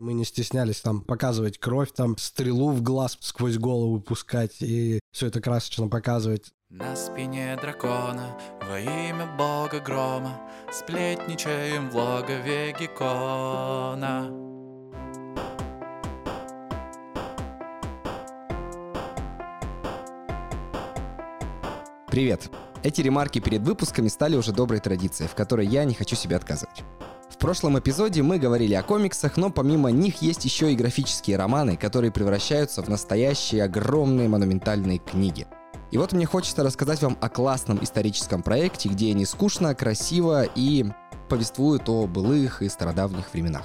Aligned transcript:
Мы 0.00 0.12
не 0.12 0.24
стеснялись 0.24 0.80
там 0.80 1.00
показывать 1.00 1.58
кровь, 1.58 1.90
там 1.90 2.16
стрелу 2.18 2.70
в 2.70 2.82
глаз 2.82 3.18
сквозь 3.20 3.58
голову 3.58 4.00
пускать 4.00 4.62
и 4.62 5.00
все 5.10 5.26
это 5.26 5.40
красочно 5.40 5.88
показывать. 5.88 6.52
На 6.70 6.94
спине 6.94 7.58
дракона 7.60 8.38
во 8.60 8.78
имя 8.78 9.26
бога 9.36 9.80
грома 9.80 10.40
Сплетничаем 10.70 11.90
в 11.90 11.96
логове 11.96 12.76
Геккона 12.78 14.30
Привет! 22.06 22.50
Эти 22.84 23.00
ремарки 23.00 23.40
перед 23.40 23.62
выпусками 23.62 24.06
стали 24.06 24.36
уже 24.36 24.52
доброй 24.52 24.78
традицией, 24.78 25.28
в 25.28 25.34
которой 25.34 25.66
я 25.66 25.84
не 25.84 25.94
хочу 25.94 26.14
себе 26.14 26.36
отказывать. 26.36 26.84
В 27.38 27.40
прошлом 27.40 27.78
эпизоде 27.78 28.20
мы 28.20 28.40
говорили 28.40 28.74
о 28.74 28.82
комиксах, 28.82 29.36
но 29.36 29.48
помимо 29.48 29.92
них 29.92 30.22
есть 30.22 30.44
еще 30.44 30.72
и 30.72 30.76
графические 30.76 31.36
романы, 31.36 31.76
которые 31.76 32.10
превращаются 32.10 32.82
в 32.82 32.88
настоящие 32.88 33.62
огромные 33.62 34.28
монументальные 34.28 34.98
книги. 34.98 35.46
И 35.92 35.98
вот 35.98 36.12
мне 36.12 36.26
хочется 36.26 36.64
рассказать 36.64 37.00
вам 37.00 37.16
о 37.20 37.28
классном 37.28 37.78
историческом 37.80 38.42
проекте, 38.42 38.88
где 38.88 39.12
не 39.12 39.24
скучно, 39.24 39.72
красиво 39.76 40.46
и 40.56 40.86
повествует 41.28 41.88
о 41.88 42.08
былых 42.08 42.60
и 42.60 42.68
стародавних 42.68 43.32
временах. 43.32 43.62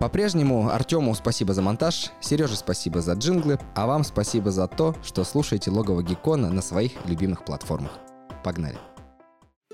По-прежнему 0.00 0.68
Артему 0.70 1.14
спасибо 1.14 1.54
за 1.54 1.62
монтаж, 1.62 2.10
Сереже 2.20 2.56
спасибо 2.56 3.00
за 3.00 3.12
джинглы, 3.12 3.60
а 3.76 3.86
вам 3.86 4.02
спасибо 4.02 4.50
за 4.50 4.66
то, 4.66 4.92
что 5.04 5.22
слушаете 5.22 5.70
Логово 5.70 6.02
Геккона 6.02 6.50
на 6.50 6.62
своих 6.62 6.90
любимых 7.06 7.44
платформах. 7.44 7.92
Погнали! 8.42 8.76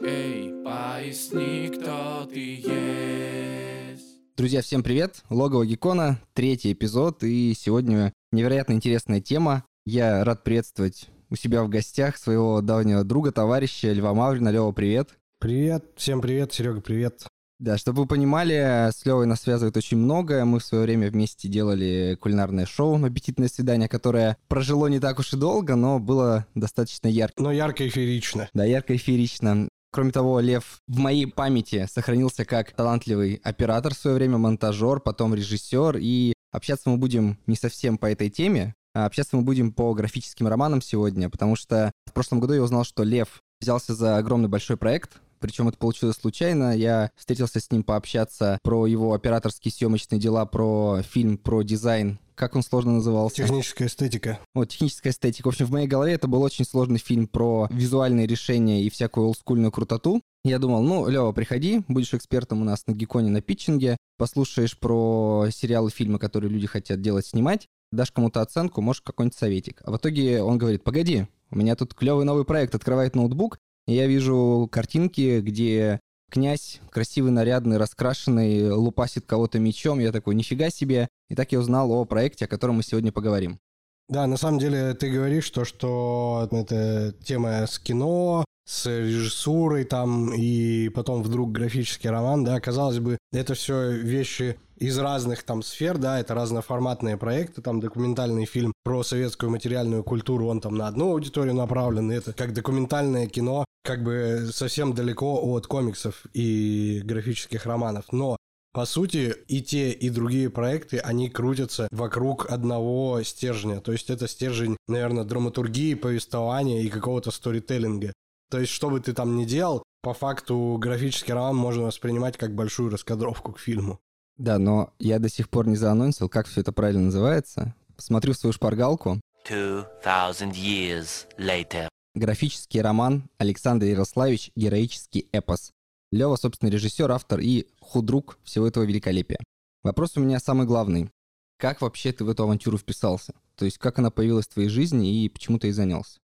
Эй, 0.03 0.55
поясни, 0.65 1.69
кто 1.69 2.27
ты 2.33 2.57
есть 2.57 4.07
Друзья, 4.35 4.63
всем 4.63 4.83
привет! 4.83 5.23
Логово 5.29 5.67
Геккона, 5.67 6.19
третий 6.33 6.73
эпизод, 6.73 7.23
и 7.23 7.53
сегодня 7.55 8.15
невероятно 8.33 8.73
интересная 8.73 9.21
тема. 9.21 9.65
Я 9.85 10.25
рад 10.25 10.43
приветствовать 10.43 11.09
у 11.29 11.37
себя 11.37 11.63
в 11.63 11.69
гостях 11.69 12.17
своего 12.17 12.63
давнего 12.63 13.05
друга, 13.05 13.31
товарища 13.31 13.93
Льва 13.93 14.15
Маврина. 14.15 14.49
Лева, 14.49 14.73
привет! 14.73 15.11
Привет, 15.39 15.85
всем 15.97 16.23
привет, 16.23 16.55
Серега, 16.55 16.81
привет. 16.81 17.27
Да, 17.59 17.77
чтобы 17.77 18.01
вы 18.01 18.07
понимали, 18.07 18.91
с 18.91 19.05
Левой 19.05 19.27
нас 19.27 19.43
связывает 19.43 19.77
очень 19.77 19.99
многое. 19.99 20.47
Мы 20.47 20.61
в 20.61 20.65
свое 20.65 20.85
время 20.85 21.11
вместе 21.11 21.47
делали 21.47 22.17
кулинарное 22.19 22.65
шоу 22.65 23.05
«Аппетитное 23.05 23.49
свидание», 23.49 23.87
которое 23.87 24.39
прожило 24.49 24.87
не 24.87 24.99
так 24.99 25.19
уж 25.19 25.35
и 25.35 25.37
долго, 25.37 25.77
но 25.77 25.99
было 25.99 26.47
достаточно 26.55 27.07
ярко. 27.07 27.35
Но 27.43 27.53
ярко 27.53 27.85
и 27.85 27.91
феерично. 27.91 28.49
Да, 28.55 28.65
ярко 28.65 28.95
и 28.95 28.97
феерично. 28.97 29.69
Кроме 29.93 30.13
того, 30.13 30.39
Лев 30.41 30.81
в 30.87 30.99
моей 30.99 31.27
памяти 31.27 31.89
сохранился 31.91 32.45
как 32.45 32.73
талантливый 32.73 33.41
оператор 33.43 33.95
в 33.95 33.99
свое 33.99 34.17
время, 34.17 34.39
монтажер, 34.39 35.01
потом 35.01 35.35
режиссер. 35.35 35.99
И 36.01 36.33
общаться 36.53 36.91
мы 36.91 36.97
будем 36.97 37.39
не 37.47 37.57
совсем 37.57 37.99
по 37.99 38.07
этой 38.07 38.31
теме, 38.31 38.75
а 38.95 39.07
общаться 39.07 39.37
мы 39.37 39.43
будем 39.43 39.73
по 39.73 39.93
графическим 39.95 40.47
романам 40.47 40.81
сегодня, 40.81 41.29
потому 41.29 41.57
что 41.57 41.91
в 42.07 42.13
прошлом 42.13 42.41
году 42.41 42.55
я 42.55 42.63
узнал, 42.63 42.85
что 42.85 43.03
Лев 43.03 43.41
взялся 43.61 43.95
за 43.95 44.17
огромный 44.17 44.49
большой 44.49 44.77
проект, 44.77 45.21
причем 45.41 45.69
это 45.69 45.79
получилось 45.79 46.17
случайно. 46.17 46.77
Я 46.77 47.11
встретился 47.17 47.61
с 47.61 47.71
ним 47.71 47.83
пообщаться 47.83 48.59
про 48.63 48.87
его 48.87 49.15
операторские 49.15 49.73
съемочные 49.73 50.21
дела, 50.21 50.45
про 50.47 51.03
фильм, 51.03 51.39
про 51.39 51.63
дизайн 51.63 52.21
как 52.41 52.57
он 52.57 52.63
сложно 52.63 52.93
назывался? 52.93 53.37
Техническая 53.37 53.87
эстетика. 53.87 54.41
Вот, 54.55 54.71
техническая 54.71 55.13
эстетика. 55.13 55.47
В 55.47 55.51
общем, 55.51 55.67
в 55.67 55.73
моей 55.73 55.87
голове 55.87 56.15
это 56.15 56.27
был 56.27 56.41
очень 56.41 56.65
сложный 56.65 56.99
фильм 56.99 57.27
про 57.27 57.69
визуальные 57.71 58.27
решения 58.27 58.83
и 58.83 58.89
всякую 58.89 59.27
олдскульную 59.27 59.71
крутоту. 59.71 60.23
Я 60.43 60.59
думал, 60.59 60.83
ну, 60.83 61.07
Лева, 61.07 61.33
приходи, 61.33 61.83
будешь 61.87 62.15
экспертом 62.15 62.63
у 62.63 62.65
нас 62.65 62.87
на 62.87 62.93
Геконе 62.93 63.29
на 63.29 63.43
питчинге, 63.43 63.99
послушаешь 64.17 64.79
про 64.79 65.49
сериалы, 65.53 65.91
фильмы, 65.91 66.19
которые 66.19 66.51
люди 66.51 66.67
хотят 66.67 67.03
делать, 67.03 67.27
снимать, 67.27 67.67
дашь 67.93 68.11
кому-то 68.11 68.41
оценку, 68.41 68.81
можешь 68.81 69.03
какой-нибудь 69.03 69.37
советик. 69.37 69.83
А 69.85 69.91
в 69.91 69.99
итоге 69.99 70.43
он 70.43 70.57
говорит, 70.57 70.83
погоди, 70.83 71.27
у 71.51 71.59
меня 71.59 71.77
тут 71.77 71.93
клевый 71.93 72.25
новый 72.25 72.47
проект, 72.47 72.75
открывает 72.75 73.15
ноутбук, 73.15 73.59
и 73.87 73.93
я 73.93 74.07
вижу 74.07 74.67
картинки, 74.73 75.41
где 75.41 76.01
князь, 76.31 76.81
красивый, 76.91 77.33
нарядный, 77.33 77.77
раскрашенный, 77.77 78.71
лупасит 78.71 79.27
кого-то 79.27 79.59
мечом. 79.59 79.99
Я 79.99 80.13
такой, 80.13 80.35
нифига 80.35 80.71
себе. 80.71 81.09
И 81.29 81.35
так 81.35 81.53
я 81.53 81.59
узнал 81.59 81.93
о 81.93 82.05
проекте, 82.05 82.47
о 82.47 82.49
котором 82.49 82.77
мы 82.77 82.83
сегодня 82.83 83.13
поговорим. 83.13 83.61
Да, 84.11 84.27
на 84.27 84.37
самом 84.37 84.59
деле 84.59 84.93
ты 84.95 85.09
говоришь 85.09 85.49
то, 85.51 85.65
что 85.65 86.49
это 86.51 87.15
тема 87.23 87.65
с 87.65 87.79
кино, 87.79 88.45
с 88.67 88.87
режиссурой 88.87 89.85
там, 89.85 90.35
и 90.35 90.89
потом 90.89 91.23
вдруг 91.23 91.53
графический 91.53 92.11
роман, 92.11 92.43
да, 92.43 92.59
казалось 92.59 92.99
бы, 92.99 93.19
это 93.33 93.55
все 93.55 93.93
вещи 93.93 94.59
из 94.79 94.99
разных 94.99 95.45
там 95.45 95.63
сфер, 95.63 95.97
да, 95.97 96.19
это 96.19 96.35
разноформатные 96.35 97.19
проекты, 97.19 97.63
там 97.63 97.79
документальный 97.79 98.47
фильм 98.47 98.73
про 98.83 99.05
советскую 99.05 99.51
материальную 99.51 100.03
культуру, 100.03 100.49
он 100.49 100.61
там 100.61 100.75
на 100.75 100.89
одну 100.89 101.13
аудиторию 101.13 101.55
направлен, 101.55 102.11
это 102.11 102.33
как 102.33 102.53
документальное 102.53 103.29
кино, 103.29 103.65
как 103.85 104.03
бы 104.03 104.49
совсем 104.53 104.93
далеко 104.93 105.41
от 105.55 105.69
комиксов 105.69 106.27
и 106.35 107.01
графических 107.05 107.65
романов, 107.65 108.07
но 108.11 108.37
по 108.73 108.85
сути, 108.85 109.35
и 109.49 109.63
те, 109.63 109.91
и 109.91 110.11
другие 110.11 110.49
проекты, 110.49 110.99
они 110.99 111.29
крутятся 111.29 111.89
вокруг 111.91 112.51
одного 112.51 113.23
стержня. 113.23 113.81
То 113.81 113.93
есть 113.93 114.11
это 114.11 114.29
стержень, 114.29 114.77
наверное, 114.87 115.25
драматургии, 115.25 115.95
повествования 115.95 116.83
и 116.83 116.89
какого-то 116.89 117.31
сторителлинга. 117.31 118.13
То 118.51 118.61
есть, 118.61 118.73
что 118.73 118.91
бы 118.91 119.01
ты 119.01 119.13
там 119.13 119.37
ни 119.37 119.45
делал, 119.45 119.83
по 120.03 120.15
факту 120.15 120.77
графический 120.81 121.35
роман 121.35 121.57
можно 121.57 121.85
воспринимать 121.85 122.37
как 122.37 122.55
большую 122.55 122.91
раскадровку 122.91 123.53
к 123.53 123.59
фильму. 123.59 123.99
Да, 124.39 124.59
но 124.59 124.93
я 124.99 125.19
до 125.19 125.29
сих 125.29 125.51
пор 125.51 125.67
не 125.67 125.77
заанонсил, 125.77 126.29
как 126.29 126.47
все 126.47 126.63
это 126.63 126.73
правильно 126.73 127.05
называется. 127.05 127.75
Смотрю 127.99 128.35
свою 128.35 128.53
шпаргалку. 128.53 129.21
2000 129.47 130.53
years 130.55 131.27
later. 131.39 131.89
Графический 132.15 132.81
роман 132.81 133.29
Александр 133.39 133.87
Ярославич 133.87 134.51
«Героический 134.57 135.29
эпос». 135.33 135.73
Лева, 136.13 136.37
собственно, 136.37 136.71
режиссер, 136.71 137.11
автор 137.11 137.41
и 137.41 137.67
худрук 137.81 138.39
всего 138.43 138.67
этого 138.67 138.85
великолепия. 138.85 139.39
Вопрос 139.83 140.17
у 140.17 140.21
меня 140.21 140.41
самый 140.41 140.67
главный. 140.67 141.11
Как 141.59 141.81
вообще 141.81 142.13
ты 142.13 142.25
в 142.25 142.29
эту 142.31 142.43
авантюру 142.43 142.79
вписался? 142.79 143.33
То 143.55 143.65
есть 143.65 143.79
как 143.79 143.99
она 143.99 144.11
появилась 144.11 144.47
в 144.47 144.55
твоей 144.55 144.69
жизни 144.69 145.23
и 145.25 145.29
почему 145.29 145.59
ты 145.59 145.69
и 145.69 145.73
занялся? 145.73 146.19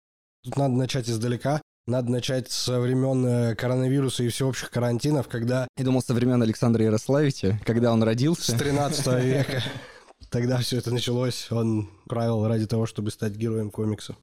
Тут 0.44 0.58
надо 0.58 0.76
начать 0.76 1.10
издалека. 1.10 1.62
Надо 1.88 2.10
начать 2.10 2.50
со 2.50 2.80
времен 2.80 3.26
э, 3.26 3.56
коронавируса 3.56 4.24
и 4.24 4.30
всеобщих 4.30 4.72
карантинов, 4.72 5.28
когда... 5.28 5.68
Я 5.78 5.86
думал, 5.86 6.02
со 6.02 6.16
времен 6.16 6.42
Александра 6.42 6.84
Ярославича, 6.84 7.60
когда 7.64 7.94
он 7.94 8.02
родился. 8.02 8.54
С 8.54 8.56
13 8.56 9.24
века. 9.24 9.62
Тогда 10.32 10.58
все 10.58 10.78
это 10.78 10.92
началось. 10.92 11.52
Он 11.52 11.90
правил 12.08 12.48
ради 12.48 12.66
того, 12.66 12.88
чтобы 12.88 13.12
стать 13.12 13.34
героем 13.34 13.70
комикса. 13.70 14.16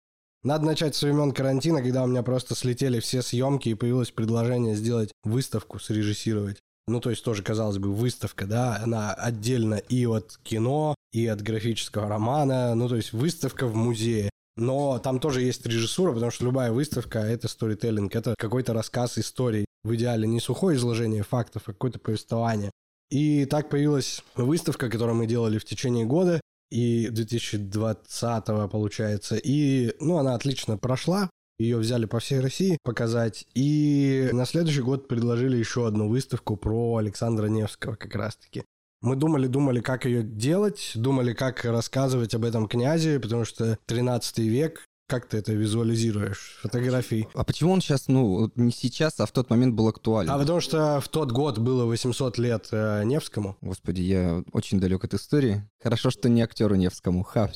Надо 0.44 0.66
начать 0.66 0.96
с 0.96 1.02
времен 1.02 1.30
карантина, 1.30 1.82
когда 1.82 2.02
у 2.02 2.08
меня 2.08 2.24
просто 2.24 2.56
слетели 2.56 2.98
все 2.98 3.22
съемки 3.22 3.68
и 3.68 3.74
появилось 3.74 4.10
предложение 4.10 4.74
сделать 4.74 5.12
выставку, 5.22 5.78
срежиссировать. 5.78 6.58
Ну, 6.88 6.98
то 6.98 7.10
есть 7.10 7.22
тоже, 7.24 7.44
казалось 7.44 7.78
бы, 7.78 7.92
выставка, 7.92 8.44
да, 8.44 8.80
она 8.82 9.12
отдельно 9.14 9.74
и 9.74 10.04
от 10.04 10.38
кино, 10.42 10.96
и 11.12 11.26
от 11.28 11.40
графического 11.42 12.08
романа, 12.08 12.74
ну, 12.74 12.88
то 12.88 12.96
есть 12.96 13.12
выставка 13.12 13.68
в 13.68 13.76
музее. 13.76 14.30
Но 14.56 14.98
там 14.98 15.20
тоже 15.20 15.42
есть 15.42 15.64
режиссура, 15.64 16.12
потому 16.12 16.32
что 16.32 16.44
любая 16.44 16.72
выставка— 16.72 17.18
это 17.20 17.46
сторителлинг, 17.46 18.14
это 18.14 18.34
какой-то 18.36 18.72
рассказ 18.72 19.18
истории. 19.18 19.64
В 19.84 19.94
идеале 19.94 20.26
не 20.26 20.40
сухое 20.40 20.76
изложение 20.76 21.22
фактов, 21.22 21.62
а 21.66 21.72
какое-то 21.72 22.00
повествование. 22.00 22.70
И 23.10 23.44
так 23.44 23.68
появилась 23.68 24.24
выставка, 24.34 24.90
которую 24.90 25.16
мы 25.16 25.26
делали 25.26 25.58
в 25.58 25.64
течение 25.64 26.04
года, 26.04 26.40
и 26.72 27.08
2020 27.10 28.46
получается. 28.70 29.36
И, 29.36 29.94
ну, 30.00 30.16
она 30.16 30.34
отлично 30.34 30.78
прошла. 30.78 31.28
Ее 31.58 31.76
взяли 31.76 32.06
по 32.06 32.18
всей 32.18 32.40
России 32.40 32.78
показать. 32.82 33.46
И 33.54 34.30
на 34.32 34.46
следующий 34.46 34.80
год 34.80 35.06
предложили 35.06 35.56
еще 35.56 35.86
одну 35.86 36.08
выставку 36.08 36.56
про 36.56 36.96
Александра 36.96 37.46
Невского 37.46 37.94
как 37.96 38.14
раз-таки. 38.14 38.64
Мы 39.02 39.16
думали, 39.16 39.48
думали, 39.48 39.80
как 39.80 40.06
ее 40.06 40.22
делать, 40.22 40.92
думали, 40.94 41.34
как 41.34 41.64
рассказывать 41.64 42.34
об 42.34 42.44
этом 42.44 42.68
князе, 42.68 43.20
потому 43.20 43.44
что 43.44 43.76
13 43.86 44.38
век, 44.38 44.84
как 45.12 45.26
ты 45.26 45.36
это 45.36 45.52
визуализируешь? 45.52 46.58
Фотографии. 46.62 47.28
А 47.34 47.44
почему 47.44 47.72
он 47.72 47.82
сейчас, 47.82 48.08
ну, 48.08 48.50
не 48.56 48.72
сейчас, 48.72 49.20
а 49.20 49.26
в 49.26 49.30
тот 49.30 49.50
момент 49.50 49.74
был 49.74 49.88
актуален? 49.88 50.30
А 50.30 50.38
потому 50.38 50.62
что 50.62 51.02
в 51.02 51.08
тот 51.08 51.32
год 51.32 51.58
было 51.58 51.84
800 51.84 52.38
лет 52.38 52.68
э, 52.72 53.04
Невскому. 53.04 53.58
Господи, 53.60 54.00
я 54.00 54.42
очень 54.52 54.80
далек 54.80 55.04
от 55.04 55.12
истории. 55.12 55.68
Хорошо, 55.82 56.10
что 56.10 56.30
не 56.30 56.40
актеру 56.40 56.76
Невскому. 56.76 57.24
Ха. 57.24 57.50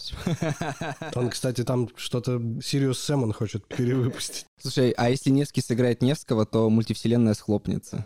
Он, 1.15 1.31
кстати, 1.31 1.65
там 1.65 1.89
что-то 1.97 2.43
Сириус 2.63 2.99
Сэмон 2.99 3.33
хочет 3.33 3.67
перевыпустить. 3.67 4.45
Слушай, 4.61 4.91
а 4.91 5.09
если 5.09 5.31
Невский 5.31 5.63
сыграет 5.63 6.03
Невского, 6.03 6.45
то 6.45 6.69
мультивселенная 6.69 7.33
схлопнется. 7.33 8.05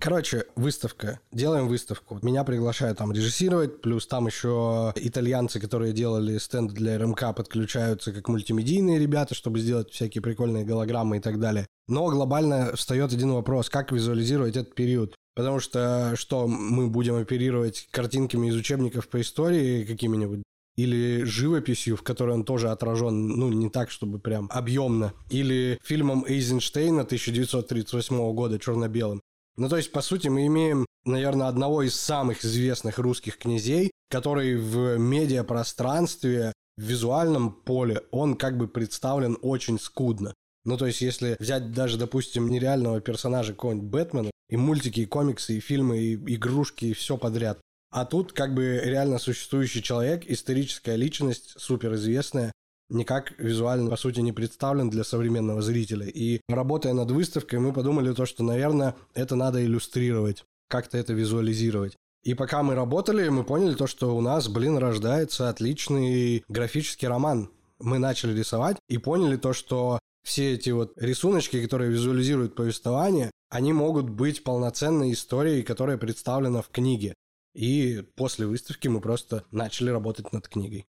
Короче, 0.00 0.44
выставка. 0.54 1.20
Делаем 1.32 1.68
выставку. 1.68 2.18
Меня 2.22 2.44
приглашают 2.44 2.98
там 2.98 3.12
режиссировать, 3.12 3.80
плюс 3.80 4.06
там 4.06 4.26
еще 4.26 4.92
итальянцы, 4.96 5.60
которые 5.60 5.92
делали 5.92 6.38
стенд 6.38 6.72
для 6.72 6.98
РМК, 6.98 7.34
подключаются 7.34 8.12
как 8.12 8.28
мультимедийные 8.28 8.98
ребята, 8.98 9.34
чтобы 9.34 9.58
сделать 9.58 9.90
всякие 9.90 10.22
прикольные 10.22 10.64
голограммы 10.64 11.16
и 11.16 11.20
так 11.20 11.40
далее. 11.40 11.66
Но 11.88 12.08
глобально 12.10 12.76
встает 12.76 13.12
один 13.12 13.32
вопрос, 13.32 13.70
как 13.70 13.92
визуализировать 13.92 14.56
этот 14.56 14.74
период. 14.74 15.14
Потому 15.34 15.60
что 15.60 16.14
что 16.16 16.46
мы 16.46 16.88
будем 16.88 17.14
оперировать 17.16 17.88
картинками 17.90 18.48
из 18.48 18.56
учебников 18.56 19.08
по 19.08 19.20
истории 19.20 19.84
какими-нибудь? 19.84 20.42
Или 20.76 21.24
живописью, 21.24 21.96
в 21.96 22.02
которой 22.02 22.34
он 22.34 22.44
тоже 22.44 22.70
отражен, 22.70 23.28
ну, 23.28 23.48
не 23.48 23.68
так, 23.68 23.90
чтобы 23.90 24.20
прям 24.20 24.48
объемно. 24.52 25.12
Или 25.28 25.78
фильмом 25.82 26.24
Эйзенштейна 26.24 27.02
1938 27.02 28.32
года 28.32 28.60
черно-белым. 28.60 29.20
Ну, 29.58 29.68
то 29.68 29.76
есть, 29.76 29.90
по 29.90 30.02
сути, 30.02 30.28
мы 30.28 30.46
имеем, 30.46 30.86
наверное, 31.04 31.48
одного 31.48 31.82
из 31.82 31.94
самых 31.96 32.44
известных 32.44 32.98
русских 32.98 33.38
князей, 33.38 33.90
который 34.08 34.56
в 34.56 34.96
медиапространстве, 34.98 36.52
в 36.76 36.82
визуальном 36.82 37.52
поле, 37.52 38.02
он 38.12 38.36
как 38.36 38.56
бы 38.56 38.68
представлен 38.68 39.36
очень 39.42 39.80
скудно. 39.80 40.32
Ну, 40.64 40.76
то 40.76 40.86
есть, 40.86 41.00
если 41.00 41.36
взять 41.40 41.72
даже, 41.72 41.98
допустим, 41.98 42.48
нереального 42.48 43.00
персонажа 43.00 43.52
какого-нибудь 43.52 43.90
Бэтмена, 43.90 44.30
и 44.48 44.56
мультики, 44.56 45.00
и 45.00 45.06
комиксы, 45.06 45.56
и 45.56 45.60
фильмы, 45.60 45.98
и 45.98 46.14
игрушки, 46.36 46.86
и 46.86 46.92
все 46.92 47.16
подряд. 47.16 47.60
А 47.90 48.04
тут 48.04 48.32
как 48.32 48.54
бы 48.54 48.80
реально 48.84 49.18
существующий 49.18 49.82
человек, 49.82 50.22
историческая 50.26 50.94
личность, 50.94 51.54
суперизвестная, 51.58 52.52
никак 52.90 53.38
визуально, 53.38 53.90
по 53.90 53.96
сути, 53.96 54.20
не 54.20 54.32
представлен 54.32 54.90
для 54.90 55.04
современного 55.04 55.62
зрителя. 55.62 56.06
И 56.06 56.40
работая 56.48 56.92
над 56.92 57.10
выставкой, 57.10 57.58
мы 57.58 57.72
подумали 57.72 58.12
то, 58.12 58.26
что, 58.26 58.42
наверное, 58.42 58.94
это 59.14 59.36
надо 59.36 59.64
иллюстрировать, 59.64 60.44
как-то 60.68 60.98
это 60.98 61.12
визуализировать. 61.12 61.96
И 62.24 62.34
пока 62.34 62.62
мы 62.62 62.74
работали, 62.74 63.28
мы 63.28 63.44
поняли 63.44 63.74
то, 63.74 63.86
что 63.86 64.16
у 64.16 64.20
нас, 64.20 64.48
блин, 64.48 64.76
рождается 64.78 65.48
отличный 65.48 66.44
графический 66.48 67.08
роман. 67.08 67.50
Мы 67.78 67.98
начали 67.98 68.36
рисовать 68.36 68.76
и 68.88 68.98
поняли 68.98 69.36
то, 69.36 69.52
что 69.52 69.98
все 70.24 70.54
эти 70.54 70.70
вот 70.70 70.92
рисуночки, 70.96 71.62
которые 71.62 71.90
визуализируют 71.90 72.54
повествование, 72.54 73.30
они 73.50 73.72
могут 73.72 74.10
быть 74.10 74.44
полноценной 74.44 75.12
историей, 75.12 75.62
которая 75.62 75.96
представлена 75.96 76.60
в 76.60 76.68
книге. 76.68 77.14
И 77.54 78.04
после 78.14 78.46
выставки 78.46 78.88
мы 78.88 79.00
просто 79.00 79.44
начали 79.50 79.90
работать 79.90 80.32
над 80.32 80.48
книгой. 80.48 80.84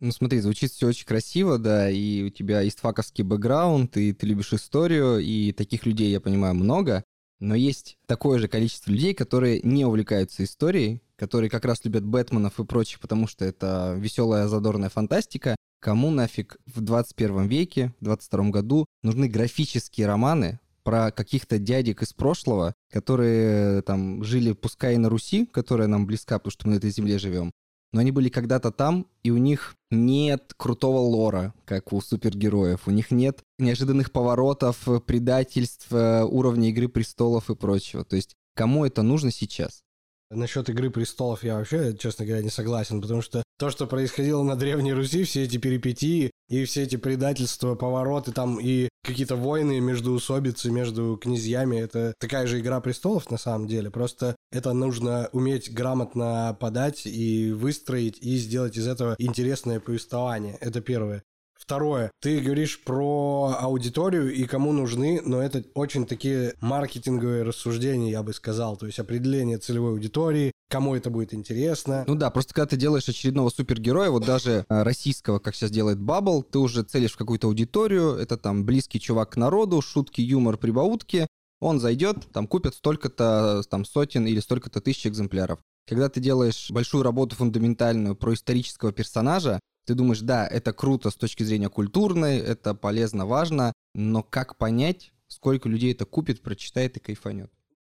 Ну 0.00 0.12
смотри, 0.12 0.40
звучит 0.40 0.72
все 0.72 0.88
очень 0.88 1.06
красиво, 1.06 1.58
да, 1.58 1.90
и 1.90 2.22
у 2.22 2.30
тебя 2.30 2.66
истфаковский 2.66 3.22
бэкграунд, 3.22 3.96
и 3.96 4.12
ты 4.12 4.26
любишь 4.26 4.52
историю, 4.52 5.18
и 5.18 5.52
таких 5.52 5.86
людей, 5.86 6.10
я 6.10 6.20
понимаю, 6.20 6.54
много. 6.54 7.04
Но 7.38 7.54
есть 7.54 7.98
такое 8.06 8.38
же 8.38 8.48
количество 8.48 8.90
людей, 8.90 9.14
которые 9.14 9.60
не 9.62 9.84
увлекаются 9.84 10.44
историей, 10.44 11.02
которые 11.16 11.50
как 11.50 11.64
раз 11.64 11.84
любят 11.84 12.04
Бэтменов 12.04 12.58
и 12.60 12.64
прочих, 12.64 13.00
потому 13.00 13.26
что 13.26 13.44
это 13.44 13.94
веселая 13.98 14.48
задорная 14.48 14.88
фантастика, 14.88 15.56
Кому 15.80 16.10
нафиг 16.10 16.58
в 16.66 16.82
21 16.82 17.46
веке, 17.46 17.94
в 18.00 18.04
22 18.04 18.50
году 18.50 18.86
нужны 19.02 19.28
графические 19.28 20.06
романы 20.06 20.60
про 20.82 21.10
каких-то 21.10 21.58
дядек 21.58 22.02
из 22.02 22.12
прошлого, 22.12 22.74
которые 22.90 23.80
там 23.82 24.22
жили, 24.22 24.52
пускай 24.52 24.94
и 24.94 24.98
на 24.98 25.08
Руси, 25.08 25.46
которая 25.46 25.88
нам 25.88 26.06
близка, 26.06 26.38
потому 26.38 26.52
что 26.52 26.66
мы 26.66 26.74
на 26.74 26.78
этой 26.78 26.90
земле 26.90 27.18
живем, 27.18 27.50
но 27.92 28.00
они 28.00 28.10
были 28.10 28.28
когда-то 28.28 28.70
там, 28.70 29.06
и 29.22 29.30
у 29.30 29.36
них 29.36 29.76
нет 29.90 30.52
крутого 30.56 30.98
лора, 30.98 31.54
как 31.64 31.92
у 31.92 32.00
супергероев. 32.00 32.86
У 32.86 32.90
них 32.90 33.10
нет 33.10 33.40
неожиданных 33.58 34.12
поворотов, 34.12 34.88
предательств, 35.06 35.88
э, 35.90 36.22
уровня 36.24 36.68
Игры 36.68 36.88
престолов 36.88 37.50
и 37.50 37.56
прочего. 37.56 38.04
То 38.04 38.16
есть 38.16 38.36
кому 38.54 38.84
это 38.84 39.02
нужно 39.02 39.30
сейчас? 39.32 39.82
Насчет 40.30 40.68
«Игры 40.68 40.90
престолов» 40.90 41.42
я 41.42 41.56
вообще, 41.56 41.96
честно 41.96 42.24
говоря, 42.24 42.42
не 42.42 42.50
согласен, 42.50 43.02
потому 43.02 43.20
что 43.20 43.42
то, 43.58 43.68
что 43.68 43.86
происходило 43.86 44.42
на 44.44 44.54
Древней 44.54 44.92
Руси, 44.92 45.24
все 45.24 45.42
эти 45.42 45.56
перипетии 45.56 46.30
и 46.48 46.64
все 46.64 46.82
эти 46.82 46.96
предательства, 46.96 47.74
повороты 47.74 48.30
там 48.30 48.60
и 48.60 48.88
какие-то 49.02 49.34
войны 49.34 49.80
между 49.80 50.12
усобицы, 50.12 50.70
между 50.70 51.18
князьями, 51.20 51.78
это 51.78 52.14
такая 52.20 52.46
же 52.46 52.60
«Игра 52.60 52.80
престолов» 52.80 53.28
на 53.30 53.38
самом 53.38 53.66
деле, 53.66 53.90
просто 53.90 54.36
это 54.52 54.72
нужно 54.72 55.28
уметь 55.32 55.72
грамотно 55.72 56.56
подать 56.60 57.06
и 57.06 57.50
выстроить, 57.50 58.18
и 58.20 58.36
сделать 58.36 58.76
из 58.76 58.86
этого 58.86 59.16
интересное 59.18 59.80
повествование. 59.80 60.56
Это 60.60 60.80
первое. 60.80 61.24
Второе, 61.70 62.10
ты 62.20 62.40
говоришь 62.40 62.82
про 62.82 63.54
аудиторию 63.60 64.34
и 64.34 64.42
кому 64.42 64.72
нужны, 64.72 65.22
но 65.24 65.40
это 65.40 65.62
очень 65.74 66.04
такие 66.04 66.54
маркетинговые 66.60 67.44
рассуждения, 67.44 68.10
я 68.10 68.24
бы 68.24 68.32
сказал. 68.32 68.76
То 68.76 68.86
есть 68.86 68.98
определение 68.98 69.56
целевой 69.56 69.92
аудитории, 69.92 70.50
кому 70.68 70.96
это 70.96 71.10
будет 71.10 71.32
интересно. 71.32 72.02
Ну 72.08 72.16
да, 72.16 72.30
просто 72.30 72.54
когда 72.54 72.66
ты 72.66 72.76
делаешь 72.76 73.08
очередного 73.08 73.50
супергероя, 73.50 74.10
вот 74.10 74.26
даже 74.26 74.64
э, 74.68 74.82
российского, 74.82 75.38
как 75.38 75.54
сейчас 75.54 75.70
делает 75.70 76.00
Бабл, 76.00 76.42
ты 76.42 76.58
уже 76.58 76.82
целишь 76.82 77.12
в 77.12 77.16
какую-то 77.16 77.46
аудиторию, 77.46 78.16
это 78.16 78.36
там 78.36 78.64
близкий 78.64 78.98
чувак 78.98 79.30
к 79.30 79.36
народу, 79.36 79.80
шутки, 79.80 80.20
юмор, 80.20 80.56
прибаутки, 80.56 81.28
он 81.60 81.78
зайдет, 81.78 82.16
там 82.32 82.48
купят 82.48 82.74
столько-то 82.74 83.62
там 83.70 83.84
сотен 83.84 84.26
или 84.26 84.40
столько-то 84.40 84.80
тысяч 84.80 85.06
экземпляров. 85.06 85.60
Когда 85.88 86.08
ты 86.08 86.18
делаешь 86.18 86.68
большую 86.70 87.04
работу 87.04 87.36
фундаментальную 87.36 88.16
про 88.16 88.34
исторического 88.34 88.90
персонажа, 88.92 89.60
ты 89.86 89.94
думаешь, 89.94 90.20
да, 90.20 90.46
это 90.46 90.72
круто 90.72 91.10
с 91.10 91.16
точки 91.16 91.42
зрения 91.42 91.68
культурной, 91.68 92.38
это 92.38 92.74
полезно, 92.74 93.26
важно, 93.26 93.72
но 93.94 94.22
как 94.22 94.56
понять, 94.56 95.12
сколько 95.28 95.68
людей 95.68 95.92
это 95.92 96.04
купит, 96.04 96.42
прочитает 96.42 96.96
и 96.96 97.00
кайфанет? 97.00 97.50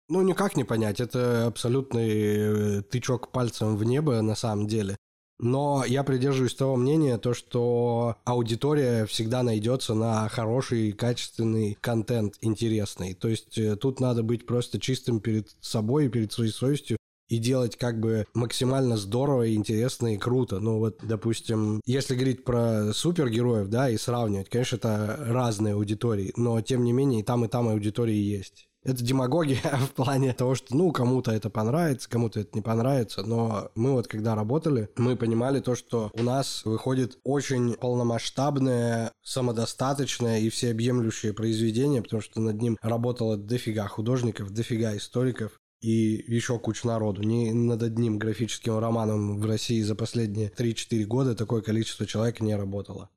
Ну, 0.08 0.22
никак 0.22 0.56
не 0.56 0.64
понять. 0.64 1.00
Это 1.00 1.46
абсолютный 1.46 2.08
э, 2.10 2.82
тычок 2.82 3.32
пальцем 3.32 3.76
в 3.76 3.84
небо 3.84 4.20
на 4.20 4.34
самом 4.34 4.66
деле. 4.66 4.96
Но 5.38 5.84
я 5.84 6.04
придерживаюсь 6.04 6.54
того 6.54 6.76
мнения, 6.76 7.19
то, 7.19 7.34
что 7.34 8.16
аудитория 8.25 9.04
всегда 9.06 9.42
найдется 9.42 9.94
на 9.94 10.28
хороший, 10.28 10.92
качественный 10.92 11.76
контент, 11.80 12.37
интересный. 12.40 13.14
То 13.14 13.28
есть 13.28 13.58
э, 13.58 13.76
тут 13.76 13.98
надо 13.98 14.22
быть 14.22 14.46
просто 14.46 14.78
чистым 14.78 15.20
перед 15.20 15.56
собой 15.60 16.06
и 16.06 16.08
перед 16.08 16.32
своей 16.32 16.52
совестью 16.52 16.98
и 17.29 17.38
делать 17.38 17.76
как 17.76 18.00
бы 18.00 18.26
максимально 18.35 18.97
здорово, 18.97 19.53
интересно 19.55 20.15
и 20.15 20.19
круто. 20.19 20.61
Ну 20.61 20.79
вот, 20.79 20.99
допустим, 21.03 21.81
если 21.87 22.15
говорить 22.15 22.44
про 22.44 22.93
супергероев, 22.93 23.69
да, 23.69 23.91
и 23.91 23.97
сравнивать, 23.97 24.49
конечно, 24.49 24.76
это 24.76 25.17
разные 25.29 25.75
аудитории, 25.75 26.32
но 26.37 26.61
тем 26.61 26.85
не 26.85 26.93
менее 26.93 27.21
и 27.21 27.25
там, 27.25 27.44
и 27.44 27.49
там 27.49 27.69
аудитории 27.69 28.15
есть. 28.15 28.69
Это 28.85 29.03
демагогия 29.03 29.61
в 29.88 29.93
плане 29.93 30.35
того, 30.35 30.55
что, 30.55 30.76
ну, 30.76 30.93
кому-то 30.93 31.32
это 31.32 31.50
понравится, 31.50 32.09
кому-то 32.09 32.41
это 32.41 32.50
не 32.55 32.61
понравится, 32.61 33.23
но 33.23 33.71
мы 33.75 33.93
вот 33.93 34.06
когда 34.06 34.35
работали, 34.35 34.91
мы 34.97 35.17
понимали 35.17 35.61
то, 35.61 35.75
что 35.75 36.11
у 36.12 36.23
нас 36.23 36.65
выходит 36.65 37.19
очень 37.25 37.75
полномасштабное, 37.75 39.12
самодостаточное 39.23 40.41
и 40.41 40.50
всеобъемлющее 40.50 41.32
произведение, 41.32 42.03
потому 42.03 42.21
что 42.21 42.41
над 42.41 42.61
ним 42.61 42.76
работало 42.82 43.37
дофига 43.37 43.88
художников, 43.88 44.50
дофига 44.50 44.94
историков, 44.97 45.59
и 45.84 46.25
еще 46.26 46.58
куча 46.58 46.86
народу. 46.86 47.22
Ни 47.22 47.50
над 47.50 47.82
одним 47.82 48.19
графическим 48.19 48.78
романом 48.78 49.38
в 49.38 49.44
России 49.44 49.82
за 49.82 49.94
последние 49.94 50.49
3-4 50.49 51.04
года 51.04 51.35
такое 51.35 51.61
количество 51.61 52.06
человек 52.06 52.40
не 52.40 52.56
работало. 52.56 53.11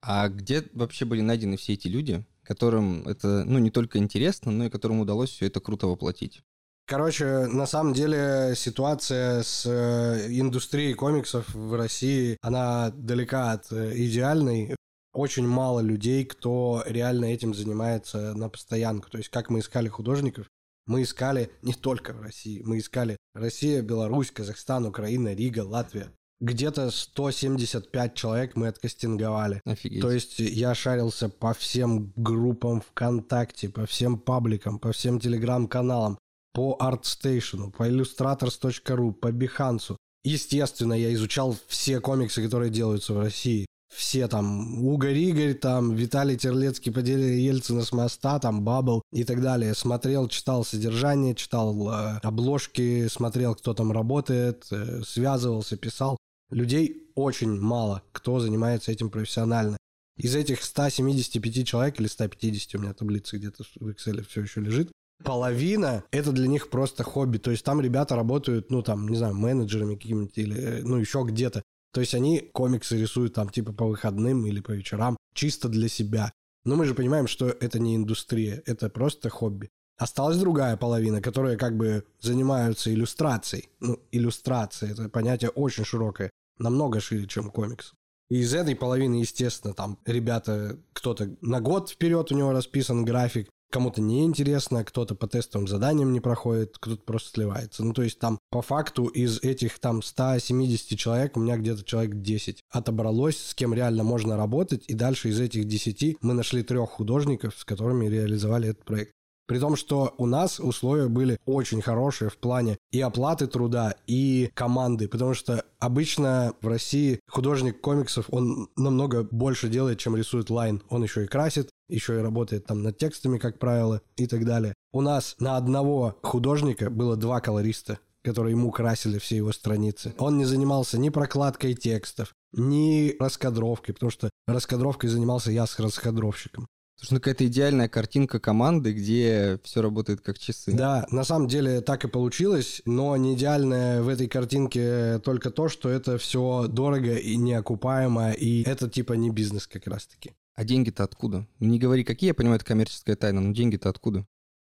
А 0.00 0.28
где 0.28 0.64
вообще 0.72 1.04
были 1.04 1.20
найдены 1.20 1.58
все 1.58 1.74
эти 1.74 1.88
люди, 1.88 2.24
которым 2.42 3.06
это, 3.06 3.44
ну, 3.44 3.58
не 3.58 3.70
только 3.70 3.98
интересно, 3.98 4.52
но 4.52 4.66
и 4.66 4.70
которым 4.70 5.00
удалось 5.00 5.30
все 5.30 5.46
это 5.46 5.60
круто 5.60 5.86
воплотить? 5.86 6.42
Короче, 6.86 7.46
на 7.46 7.66
самом 7.66 7.94
деле 7.94 8.54
ситуация 8.56 9.42
с 9.42 9.64
э, 9.66 10.26
индустрией 10.28 10.94
комиксов 10.94 11.54
в 11.54 11.74
России, 11.74 12.36
она 12.42 12.90
далека 12.90 13.52
от 13.52 13.70
э, 13.72 13.92
идеальной. 13.96 14.76
Очень 15.14 15.46
мало 15.46 15.80
людей, 15.80 16.24
кто 16.24 16.82
реально 16.86 17.26
этим 17.26 17.54
занимается 17.54 18.34
на 18.34 18.48
постоянку. 18.48 19.10
То 19.10 19.18
есть, 19.18 19.30
как 19.30 19.48
мы 19.48 19.60
искали 19.60 19.88
художников, 19.88 20.46
мы 20.86 21.02
искали 21.02 21.50
не 21.62 21.72
только 21.72 22.12
в 22.12 22.20
России, 22.20 22.62
мы 22.64 22.78
искали 22.78 23.16
Россия, 23.34 23.82
Беларусь, 23.82 24.30
Казахстан, 24.30 24.86
Украина, 24.86 25.34
Рига, 25.34 25.60
Латвия. 25.60 26.12
Где-то 26.40 26.90
175 26.90 28.14
человек 28.14 28.56
мы 28.56 28.68
откастинговали. 28.68 29.60
Офигеть. 29.64 30.02
То 30.02 30.10
есть 30.10 30.38
я 30.38 30.74
шарился 30.74 31.28
по 31.28 31.54
всем 31.54 32.12
группам 32.16 32.80
ВКонтакте, 32.80 33.68
по 33.68 33.86
всем 33.86 34.18
пабликам, 34.18 34.78
по 34.78 34.92
всем 34.92 35.20
телеграм-каналам, 35.20 36.18
по 36.52 36.76
ArtStation, 36.80 37.70
по 37.70 37.88
Illustrators.ru, 37.88 39.12
по 39.12 39.28
Behance. 39.28 39.96
Естественно, 40.24 40.94
я 40.94 41.12
изучал 41.14 41.56
все 41.66 42.00
комиксы, 42.00 42.42
которые 42.42 42.70
делаются 42.70 43.14
в 43.14 43.20
России 43.20 43.66
все 43.94 44.28
там, 44.28 44.84
Угорь 44.84 45.16
Игорь, 45.16 45.54
там, 45.54 45.94
Виталий 45.94 46.36
Терлецкий 46.36 46.92
поделили 46.92 47.40
Ельцина 47.40 47.84
с 47.84 47.92
моста, 47.92 48.38
там, 48.38 48.64
Бабл 48.64 49.02
и 49.12 49.24
так 49.24 49.40
далее. 49.40 49.74
Смотрел, 49.74 50.28
читал 50.28 50.64
содержание, 50.64 51.34
читал 51.34 51.90
э, 51.90 52.18
обложки, 52.22 53.06
смотрел, 53.08 53.54
кто 53.54 53.74
там 53.74 53.92
работает, 53.92 54.66
э, 54.70 55.02
связывался, 55.02 55.76
писал. 55.76 56.16
Людей 56.50 57.10
очень 57.14 57.58
мало, 57.60 58.02
кто 58.12 58.40
занимается 58.40 58.92
этим 58.92 59.10
профессионально. 59.10 59.76
Из 60.16 60.34
этих 60.34 60.62
175 60.62 61.66
человек 61.66 62.00
или 62.00 62.06
150, 62.06 62.74
у 62.74 62.78
меня 62.78 62.94
таблица 62.94 63.36
где-то 63.36 63.64
в 63.80 63.88
Excel 63.88 64.24
все 64.28 64.42
еще 64.42 64.60
лежит, 64.60 64.90
половина 65.22 66.04
это 66.10 66.32
для 66.32 66.48
них 66.48 66.70
просто 66.70 67.02
хобби. 67.02 67.38
То 67.38 67.50
есть 67.50 67.64
там 67.64 67.80
ребята 67.80 68.16
работают, 68.16 68.70
ну 68.70 68.82
там, 68.82 69.08
не 69.08 69.16
знаю, 69.16 69.34
менеджерами 69.34 69.94
какими-то 69.94 70.40
или, 70.40 70.56
э, 70.56 70.82
ну, 70.82 70.96
еще 70.96 71.24
где-то. 71.26 71.62
То 71.94 72.00
есть 72.00 72.12
они 72.12 72.40
комиксы 72.40 73.00
рисуют 73.00 73.34
там 73.34 73.48
типа 73.48 73.72
по 73.72 73.86
выходным 73.86 74.44
или 74.46 74.60
по 74.60 74.72
вечерам 74.72 75.16
чисто 75.32 75.68
для 75.68 75.88
себя. 75.88 76.32
Но 76.64 76.74
мы 76.74 76.86
же 76.86 76.94
понимаем, 76.94 77.28
что 77.28 77.48
это 77.48 77.78
не 77.78 77.94
индустрия, 77.94 78.62
это 78.66 78.90
просто 78.90 79.30
хобби. 79.30 79.70
Осталась 79.96 80.38
другая 80.38 80.76
половина, 80.76 81.22
которая 81.22 81.56
как 81.56 81.76
бы 81.76 82.04
занимаются 82.20 82.92
иллюстрацией. 82.92 83.68
Ну, 83.78 84.00
иллюстрация, 84.10 84.90
это 84.90 85.08
понятие 85.08 85.50
очень 85.50 85.84
широкое, 85.84 86.30
намного 86.58 86.98
шире, 86.98 87.28
чем 87.28 87.48
комикс. 87.48 87.92
И 88.28 88.38
из 88.38 88.52
этой 88.54 88.74
половины, 88.74 89.16
естественно, 89.16 89.72
там 89.72 89.98
ребята, 90.04 90.76
кто-то 90.94 91.36
на 91.42 91.60
год 91.60 91.90
вперед 91.90 92.32
у 92.32 92.36
него 92.36 92.50
расписан 92.50 93.04
график, 93.04 93.48
кому-то 93.74 94.00
неинтересно, 94.00 94.84
кто-то 94.84 95.16
по 95.16 95.26
тестовым 95.26 95.66
заданиям 95.66 96.12
не 96.12 96.20
проходит, 96.20 96.78
кто-то 96.78 97.02
просто 97.02 97.30
сливается. 97.30 97.82
Ну, 97.84 97.92
то 97.92 98.04
есть 98.04 98.20
там 98.20 98.38
по 98.50 98.62
факту 98.62 99.06
из 99.06 99.40
этих 99.40 99.80
там 99.80 100.00
170 100.00 100.96
человек 100.96 101.36
у 101.36 101.40
меня 101.40 101.56
где-то 101.56 101.82
человек 101.82 102.14
10 102.14 102.62
отобралось, 102.70 103.36
с 103.36 103.52
кем 103.52 103.74
реально 103.74 104.04
можно 104.04 104.36
работать, 104.36 104.84
и 104.86 104.94
дальше 104.94 105.30
из 105.30 105.40
этих 105.40 105.64
10 105.64 106.18
мы 106.20 106.34
нашли 106.34 106.62
трех 106.62 106.88
художников, 106.88 107.58
с 107.58 107.64
которыми 107.64 108.06
реализовали 108.06 108.68
этот 108.68 108.84
проект. 108.84 109.10
При 109.46 109.58
том, 109.58 109.76
что 109.76 110.14
у 110.16 110.26
нас 110.26 110.58
условия 110.58 111.08
были 111.08 111.38
очень 111.44 111.82
хорошие 111.82 112.30
в 112.30 112.36
плане 112.36 112.78
и 112.90 113.00
оплаты 113.00 113.46
труда, 113.46 113.94
и 114.06 114.50
команды, 114.54 115.06
потому 115.08 115.34
что 115.34 115.64
обычно 115.78 116.54
в 116.62 116.68
России 116.68 117.20
художник 117.28 117.80
комиксов, 117.80 118.26
он 118.30 118.68
намного 118.76 119.22
больше 119.22 119.68
делает, 119.68 119.98
чем 119.98 120.16
рисует 120.16 120.48
лайн. 120.50 120.82
Он 120.88 121.02
еще 121.02 121.24
и 121.24 121.28
красит, 121.28 121.70
еще 121.88 122.18
и 122.18 122.22
работает 122.22 122.66
там 122.66 122.82
над 122.82 122.96
текстами, 122.96 123.38
как 123.38 123.58
правило, 123.58 124.00
и 124.16 124.26
так 124.26 124.44
далее. 124.46 124.74
У 124.92 125.02
нас 125.02 125.36
на 125.38 125.56
одного 125.56 126.16
художника 126.22 126.88
было 126.90 127.16
два 127.16 127.40
колориста 127.40 127.98
которые 128.24 128.52
ему 128.52 128.70
красили 128.70 129.18
все 129.18 129.36
его 129.36 129.52
страницы. 129.52 130.14
Он 130.18 130.38
не 130.38 130.46
занимался 130.46 130.98
ни 130.98 131.10
прокладкой 131.10 131.74
текстов, 131.74 132.32
ни 132.52 133.14
раскадровкой, 133.20 133.94
потому 133.94 134.10
что 134.10 134.30
раскадровкой 134.46 135.10
занимался 135.10 135.52
я 135.52 135.66
с 135.66 135.78
раскадровщиком. 135.78 136.66
Слушай, 136.96 137.14
ну 137.14 137.18
какая-то 137.18 137.46
идеальная 137.46 137.88
картинка 137.88 138.38
команды, 138.38 138.92
где 138.92 139.58
все 139.64 139.82
работает 139.82 140.20
как 140.20 140.38
часы. 140.38 140.72
Да, 140.72 141.06
на 141.10 141.24
самом 141.24 141.48
деле 141.48 141.80
так 141.80 142.04
и 142.04 142.08
получилось, 142.08 142.82
но 142.84 143.16
не 143.16 143.34
идеальное 143.34 144.02
в 144.02 144.08
этой 144.08 144.28
картинке 144.28 145.18
только 145.24 145.50
то, 145.50 145.68
что 145.68 145.88
это 145.88 146.18
все 146.18 146.66
дорого 146.68 147.16
и 147.16 147.36
неокупаемо, 147.36 148.32
и 148.32 148.62
это 148.62 148.88
типа 148.88 149.14
не 149.14 149.30
бизнес 149.30 149.66
как 149.66 149.86
раз-таки. 149.86 150.32
А 150.54 150.64
деньги-то 150.64 151.02
откуда? 151.02 151.46
Не 151.58 151.80
говори, 151.80 152.04
какие, 152.04 152.28
я 152.28 152.34
понимаю, 152.34 152.56
это 152.56 152.64
коммерческая 152.64 153.16
тайна, 153.16 153.40
но 153.40 153.52
деньги-то 153.52 153.88
откуда? 153.88 154.24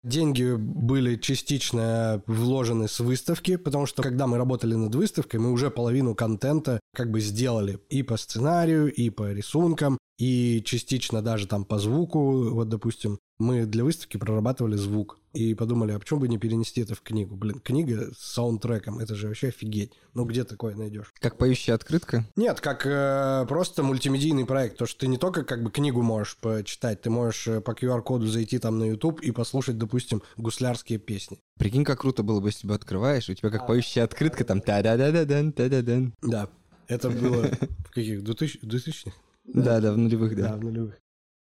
Деньги 0.04 0.56
были 0.56 1.14
частично 1.14 2.24
вложены 2.26 2.88
с 2.88 2.98
выставки, 2.98 3.56
потому 3.56 3.86
что 3.86 4.02
когда 4.02 4.26
мы 4.26 4.36
работали 4.36 4.74
над 4.74 4.92
выставкой, 4.96 5.38
мы 5.38 5.52
уже 5.52 5.70
половину 5.70 6.16
контента 6.16 6.80
как 6.92 7.12
бы 7.12 7.20
сделали 7.20 7.78
и 7.88 8.02
по 8.02 8.16
сценарию, 8.16 8.92
и 8.92 9.10
по 9.10 9.32
рисункам, 9.32 9.98
и 10.18 10.60
частично 10.64 11.22
даже 11.22 11.46
там 11.46 11.64
по 11.64 11.78
звуку, 11.78 12.50
вот, 12.50 12.68
допустим, 12.68 13.20
мы 13.42 13.66
для 13.66 13.84
выставки 13.84 14.16
прорабатывали 14.16 14.76
звук 14.76 15.18
и 15.32 15.54
подумали, 15.54 15.92
а 15.92 15.98
почему 15.98 16.20
бы 16.20 16.28
не 16.28 16.38
перенести 16.38 16.80
это 16.80 16.94
в 16.94 17.02
книгу? 17.02 17.34
Блин, 17.34 17.58
книга 17.58 18.12
с 18.14 18.32
саундтреком, 18.34 18.98
это 18.98 19.14
же 19.14 19.28
вообще 19.28 19.48
офигеть. 19.48 19.92
Ну, 20.14 20.24
где 20.24 20.44
такое 20.44 20.74
найдешь? 20.74 21.12
Как 21.18 21.38
поющая 21.38 21.74
открытка? 21.74 22.26
Нет, 22.36 22.60
как 22.60 22.86
э, 22.86 23.46
просто 23.48 23.82
мультимедийный 23.82 24.44
проект. 24.44 24.78
То, 24.78 24.86
что 24.86 25.00
ты 25.00 25.06
не 25.08 25.18
только 25.18 25.44
как 25.44 25.62
бы 25.62 25.70
книгу 25.70 26.02
можешь 26.02 26.36
почитать, 26.36 27.02
ты 27.02 27.10
можешь 27.10 27.48
э, 27.48 27.60
по 27.60 27.72
QR-коду 27.72 28.26
зайти 28.26 28.58
там 28.58 28.78
на 28.78 28.84
YouTube 28.84 29.20
и 29.20 29.30
послушать, 29.30 29.78
допустим, 29.78 30.22
гуслярские 30.36 30.98
песни. 30.98 31.40
Прикинь, 31.58 31.84
как 31.84 32.00
круто 32.00 32.22
было 32.22 32.40
бы, 32.40 32.48
если 32.48 32.66
бы 32.66 32.74
открываешь, 32.74 33.28
у 33.28 33.34
тебя 33.34 33.50
как 33.50 33.66
поющая 33.66 34.04
открытка 34.04 34.44
там 34.44 34.60
та-да-да-да-дан, 34.60 35.52
та-да-дан. 35.52 36.14
Да, 36.22 36.48
это 36.88 37.10
было 37.10 37.48
в 37.86 37.90
каких? 37.90 38.22
2000 38.22 38.60
2000 38.62 39.12
Да, 39.44 39.80
да, 39.80 39.92
в 39.92 39.98
нулевых, 39.98 40.36
да. 40.36 40.50
Да, 40.50 40.56
в 40.56 40.64
нулевых. 40.64 41.01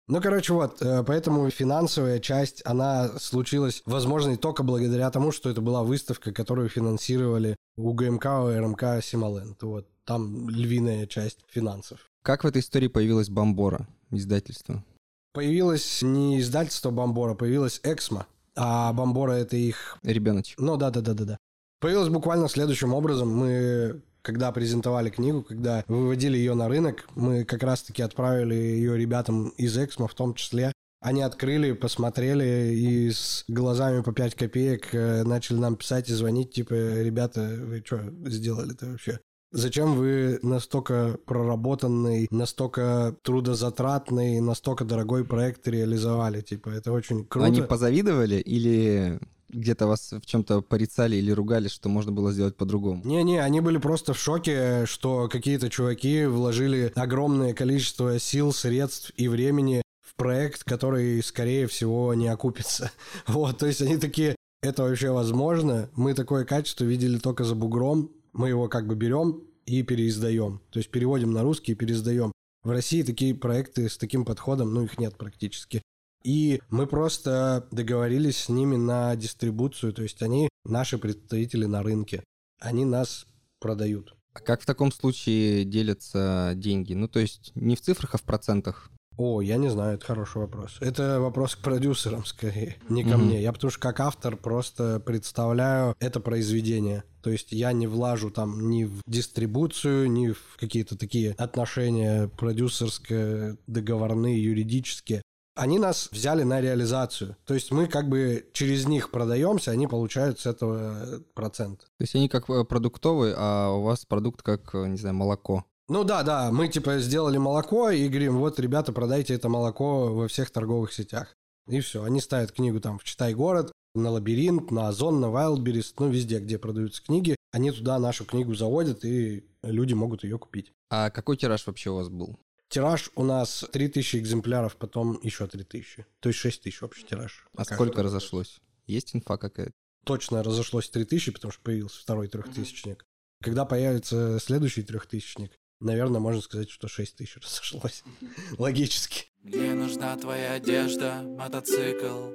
Ну, 0.09 0.19
короче, 0.21 0.53
вот, 0.53 0.81
э, 0.81 1.03
поэтому 1.05 1.47
финансовая 1.51 2.19
часть, 2.19 2.63
она 2.65 3.09
случилась, 3.19 3.83
возможно, 3.85 4.31
и 4.31 4.37
только 4.37 4.63
благодаря 4.63 5.11
тому, 5.11 5.31
что 5.31 5.51
это 5.51 5.61
была 5.61 5.83
выставка, 5.83 6.33
которую 6.33 6.67
финансировали 6.67 7.55
УГМК, 7.77 8.25
РМК, 8.25 9.03
Симоленд. 9.03 9.61
Вот, 9.61 9.87
там 10.05 10.49
львиная 10.49 11.05
часть 11.05 11.41
финансов. 11.47 12.09
Как 12.23 12.43
в 12.43 12.47
этой 12.47 12.63
истории 12.63 12.87
появилась 12.87 13.29
Бомбора, 13.29 13.87
издательство? 14.09 14.83
Появилось 15.31 16.01
не 16.01 16.39
издательство 16.39 16.89
Бомбора, 16.89 17.35
появилось 17.35 17.79
Эксмо, 17.83 18.25
а 18.55 18.91
Бомбора 18.93 19.33
это 19.33 19.57
их... 19.57 19.99
Ребеночек. 20.01 20.59
Ну, 20.59 20.75
да-да-да-да-да. 20.75 21.37
Появилось 21.79 22.09
буквально 22.09 22.49
следующим 22.49 22.95
образом. 22.95 23.29
Мы 23.29 24.01
когда 24.29 24.51
презентовали 24.51 25.09
книгу, 25.09 25.41
когда 25.41 25.83
выводили 25.87 26.37
ее 26.37 26.53
на 26.53 26.67
рынок, 26.67 27.07
мы 27.15 27.45
как 27.45 27.63
раз-таки 27.63 28.03
отправили 28.03 28.53
ее 28.53 28.95
ребятам 28.95 29.49
из 29.57 29.75
Эксмо 29.75 30.07
в 30.07 30.13
том 30.13 30.35
числе. 30.35 30.71
Они 31.01 31.23
открыли, 31.23 31.71
посмотрели 31.71 32.75
и 32.75 33.09
с 33.09 33.43
глазами 33.47 34.03
по 34.03 34.11
5 34.11 34.35
копеек 34.35 34.93
э, 34.93 35.23
начали 35.23 35.57
нам 35.57 35.77
писать 35.77 36.09
и 36.09 36.13
звонить, 36.13 36.51
типа, 36.51 36.73
ребята, 36.73 37.57
вы 37.59 37.81
что 37.83 38.01
сделали-то 38.25 38.85
вообще? 38.85 39.19
Зачем 39.51 39.95
вы 39.95 40.37
настолько 40.43 41.17
проработанный, 41.25 42.27
настолько 42.29 43.15
трудозатратный, 43.23 44.41
настолько 44.41 44.85
дорогой 44.85 45.25
проект 45.25 45.67
реализовали? 45.67 46.41
Типа, 46.41 46.69
это 46.69 46.91
очень 46.91 47.25
круто. 47.25 47.47
Они 47.47 47.61
позавидовали 47.63 48.35
или 48.35 49.19
где-то 49.49 49.87
вас 49.87 50.11
в 50.11 50.25
чем-то 50.25 50.61
порицали 50.61 51.15
или 51.17 51.31
ругали, 51.31 51.67
что 51.67 51.89
можно 51.89 52.11
было 52.11 52.31
сделать 52.31 52.55
по-другому? 52.55 53.01
Не-не, 53.05 53.41
они 53.41 53.61
были 53.61 53.77
просто 53.77 54.13
в 54.13 54.19
шоке, 54.19 54.85
что 54.85 55.27
какие-то 55.27 55.69
чуваки 55.69 56.25
вложили 56.25 56.91
огромное 56.95 57.53
количество 57.53 58.19
сил, 58.19 58.53
средств 58.53 59.11
и 59.17 59.27
времени 59.27 59.81
в 60.01 60.15
проект, 60.15 60.63
который, 60.63 61.21
скорее 61.23 61.67
всего, 61.67 62.13
не 62.13 62.27
окупится. 62.27 62.91
Вот, 63.27 63.59
то 63.59 63.67
есть 63.67 63.81
они 63.81 63.97
такие, 63.97 64.35
это 64.61 64.83
вообще 64.83 65.11
возможно? 65.11 65.89
Мы 65.95 66.13
такое 66.13 66.45
качество 66.45 66.83
видели 66.83 67.17
только 67.17 67.43
за 67.43 67.55
бугром, 67.55 68.11
мы 68.33 68.49
его 68.49 68.67
как 68.67 68.87
бы 68.87 68.95
берем 68.95 69.43
и 69.65 69.83
переиздаем. 69.83 70.61
То 70.71 70.79
есть 70.79 70.89
переводим 70.89 71.31
на 71.31 71.43
русский 71.43 71.73
и 71.73 71.75
переиздаем. 71.75 72.31
В 72.63 72.71
России 72.71 73.03
такие 73.03 73.33
проекты 73.33 73.87
с 73.87 73.97
таким 73.97 74.25
подходом, 74.25 74.73
ну, 74.73 74.83
их 74.83 74.97
нет 74.97 75.15
практически. 75.17 75.81
И 76.23 76.61
мы 76.69 76.85
просто 76.87 77.67
договорились 77.71 78.37
с 78.37 78.49
ними 78.49 78.75
на 78.75 79.15
дистрибуцию, 79.15 79.93
то 79.93 80.03
есть 80.03 80.21
они 80.21 80.49
наши 80.65 80.97
представители 80.97 81.65
на 81.65 81.81
рынке, 81.83 82.23
они 82.59 82.85
нас 82.85 83.25
продают. 83.59 84.15
А 84.33 84.39
как 84.39 84.61
в 84.61 84.65
таком 84.65 84.91
случае 84.91 85.65
делятся 85.65 86.53
деньги? 86.55 86.93
Ну, 86.93 87.07
то 87.07 87.19
есть 87.19 87.51
не 87.55 87.75
в 87.75 87.81
цифрах, 87.81 88.15
а 88.15 88.17
в 88.17 88.23
процентах? 88.23 88.91
О, 89.17 89.41
я 89.41 89.57
не 89.57 89.69
знаю, 89.69 89.95
это 89.95 90.05
хороший 90.05 90.37
вопрос. 90.37 90.77
Это 90.79 91.19
вопрос 91.19 91.55
к 91.55 91.59
продюсерам 91.59 92.23
скорее, 92.23 92.77
не 92.87 93.03
ко 93.03 93.09
mm-hmm. 93.09 93.17
мне. 93.17 93.41
Я 93.41 93.51
потому 93.51 93.69
что 93.69 93.81
как 93.81 93.99
автор 93.99 94.37
просто 94.37 95.01
представляю 95.01 95.93
это 95.99 96.21
произведение. 96.21 97.03
То 97.21 97.29
есть 97.29 97.51
я 97.51 97.73
не 97.73 97.85
влажу 97.85 98.29
там 98.29 98.69
ни 98.69 98.85
в 98.85 99.01
дистрибуцию, 99.05 100.09
ни 100.09 100.29
в 100.29 100.55
какие-то 100.57 100.97
такие 100.97 101.33
отношения 101.33 102.29
продюсерские, 102.29 103.57
договорные, 103.67 104.41
юридические 104.41 105.21
они 105.59 105.77
нас 105.77 106.09
взяли 106.11 106.43
на 106.43 106.61
реализацию. 106.61 107.35
То 107.45 107.53
есть 107.53 107.71
мы 107.71 107.87
как 107.87 108.07
бы 108.07 108.49
через 108.53 108.87
них 108.87 109.11
продаемся, 109.11 109.71
они 109.71 109.87
получают 109.87 110.39
с 110.39 110.45
этого 110.45 111.21
процент. 111.33 111.81
То 111.81 112.03
есть 112.03 112.15
они 112.15 112.29
как 112.29 112.49
э, 112.49 112.63
продуктовые, 112.63 113.35
а 113.37 113.71
у 113.71 113.81
вас 113.81 114.05
продукт 114.05 114.41
как, 114.41 114.73
э, 114.73 114.87
не 114.87 114.97
знаю, 114.97 115.15
молоко. 115.15 115.65
Ну 115.89 116.03
да, 116.03 116.23
да, 116.23 116.51
мы 116.51 116.69
типа 116.69 116.99
сделали 116.99 117.37
молоко 117.37 117.89
и 117.89 118.07
говорим, 118.07 118.37
вот, 118.37 118.59
ребята, 118.59 118.93
продайте 118.93 119.33
это 119.33 119.49
молоко 119.49 120.13
во 120.13 120.27
всех 120.27 120.49
торговых 120.49 120.93
сетях. 120.93 121.35
И 121.67 121.81
все, 121.81 122.03
они 122.03 122.21
ставят 122.21 122.51
книгу 122.51 122.79
там 122.79 122.97
в 122.97 123.03
Читай 123.03 123.33
город, 123.33 123.71
на 123.95 124.11
Лабиринт, 124.11 124.71
на 124.71 124.87
Озон, 124.87 125.19
на 125.19 125.25
Wildberries, 125.25 125.93
ну 125.99 126.09
везде, 126.09 126.39
где 126.39 126.57
продаются 126.57 127.03
книги. 127.03 127.35
Они 127.51 127.71
туда 127.71 127.99
нашу 127.99 128.25
книгу 128.25 128.53
заводят, 128.53 129.03
и 129.03 129.43
люди 129.63 129.93
могут 129.93 130.23
ее 130.23 130.37
купить. 130.37 130.71
А 130.89 131.09
какой 131.09 131.37
тираж 131.37 131.65
вообще 131.67 131.89
у 131.89 131.95
вас 131.95 132.09
был? 132.09 132.37
Тираж 132.69 133.09
у 133.15 133.23
нас 133.23 133.65
3000 133.71 134.17
экземпляров, 134.17 134.75
потом 134.75 135.19
еще 135.23 135.47
3000. 135.47 136.05
То 136.19 136.29
есть 136.29 136.39
6000 136.39 136.83
общий 136.83 137.03
тираж. 137.03 137.47
А 137.55 137.65
сколько 137.65 137.93
что. 137.93 138.03
разошлось? 138.03 138.59
Есть 138.85 139.15
инфа 139.15 139.37
какая-то? 139.37 139.73
Точно 140.05 140.43
разошлось 140.43 140.89
3000, 140.89 141.31
потому 141.31 141.51
что 141.51 141.61
появился 141.63 141.99
второй 141.99 142.27
трехтысячник. 142.27 143.01
Mm-hmm. 143.01 143.43
Когда 143.43 143.65
появится 143.65 144.39
следующий 144.39 144.83
трехтысячник, 144.83 145.51
наверное, 145.79 146.19
можно 146.19 146.41
сказать, 146.41 146.69
что 146.69 146.87
6000 146.87 147.37
разошлось. 147.37 148.03
Логически. 148.59 149.25
Мне 149.41 149.73
нужна 149.73 150.15
твоя 150.17 150.53
одежда, 150.53 151.23
мотоцикл 151.23 152.29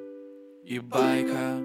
и 0.64 0.80
байка. 0.80 1.60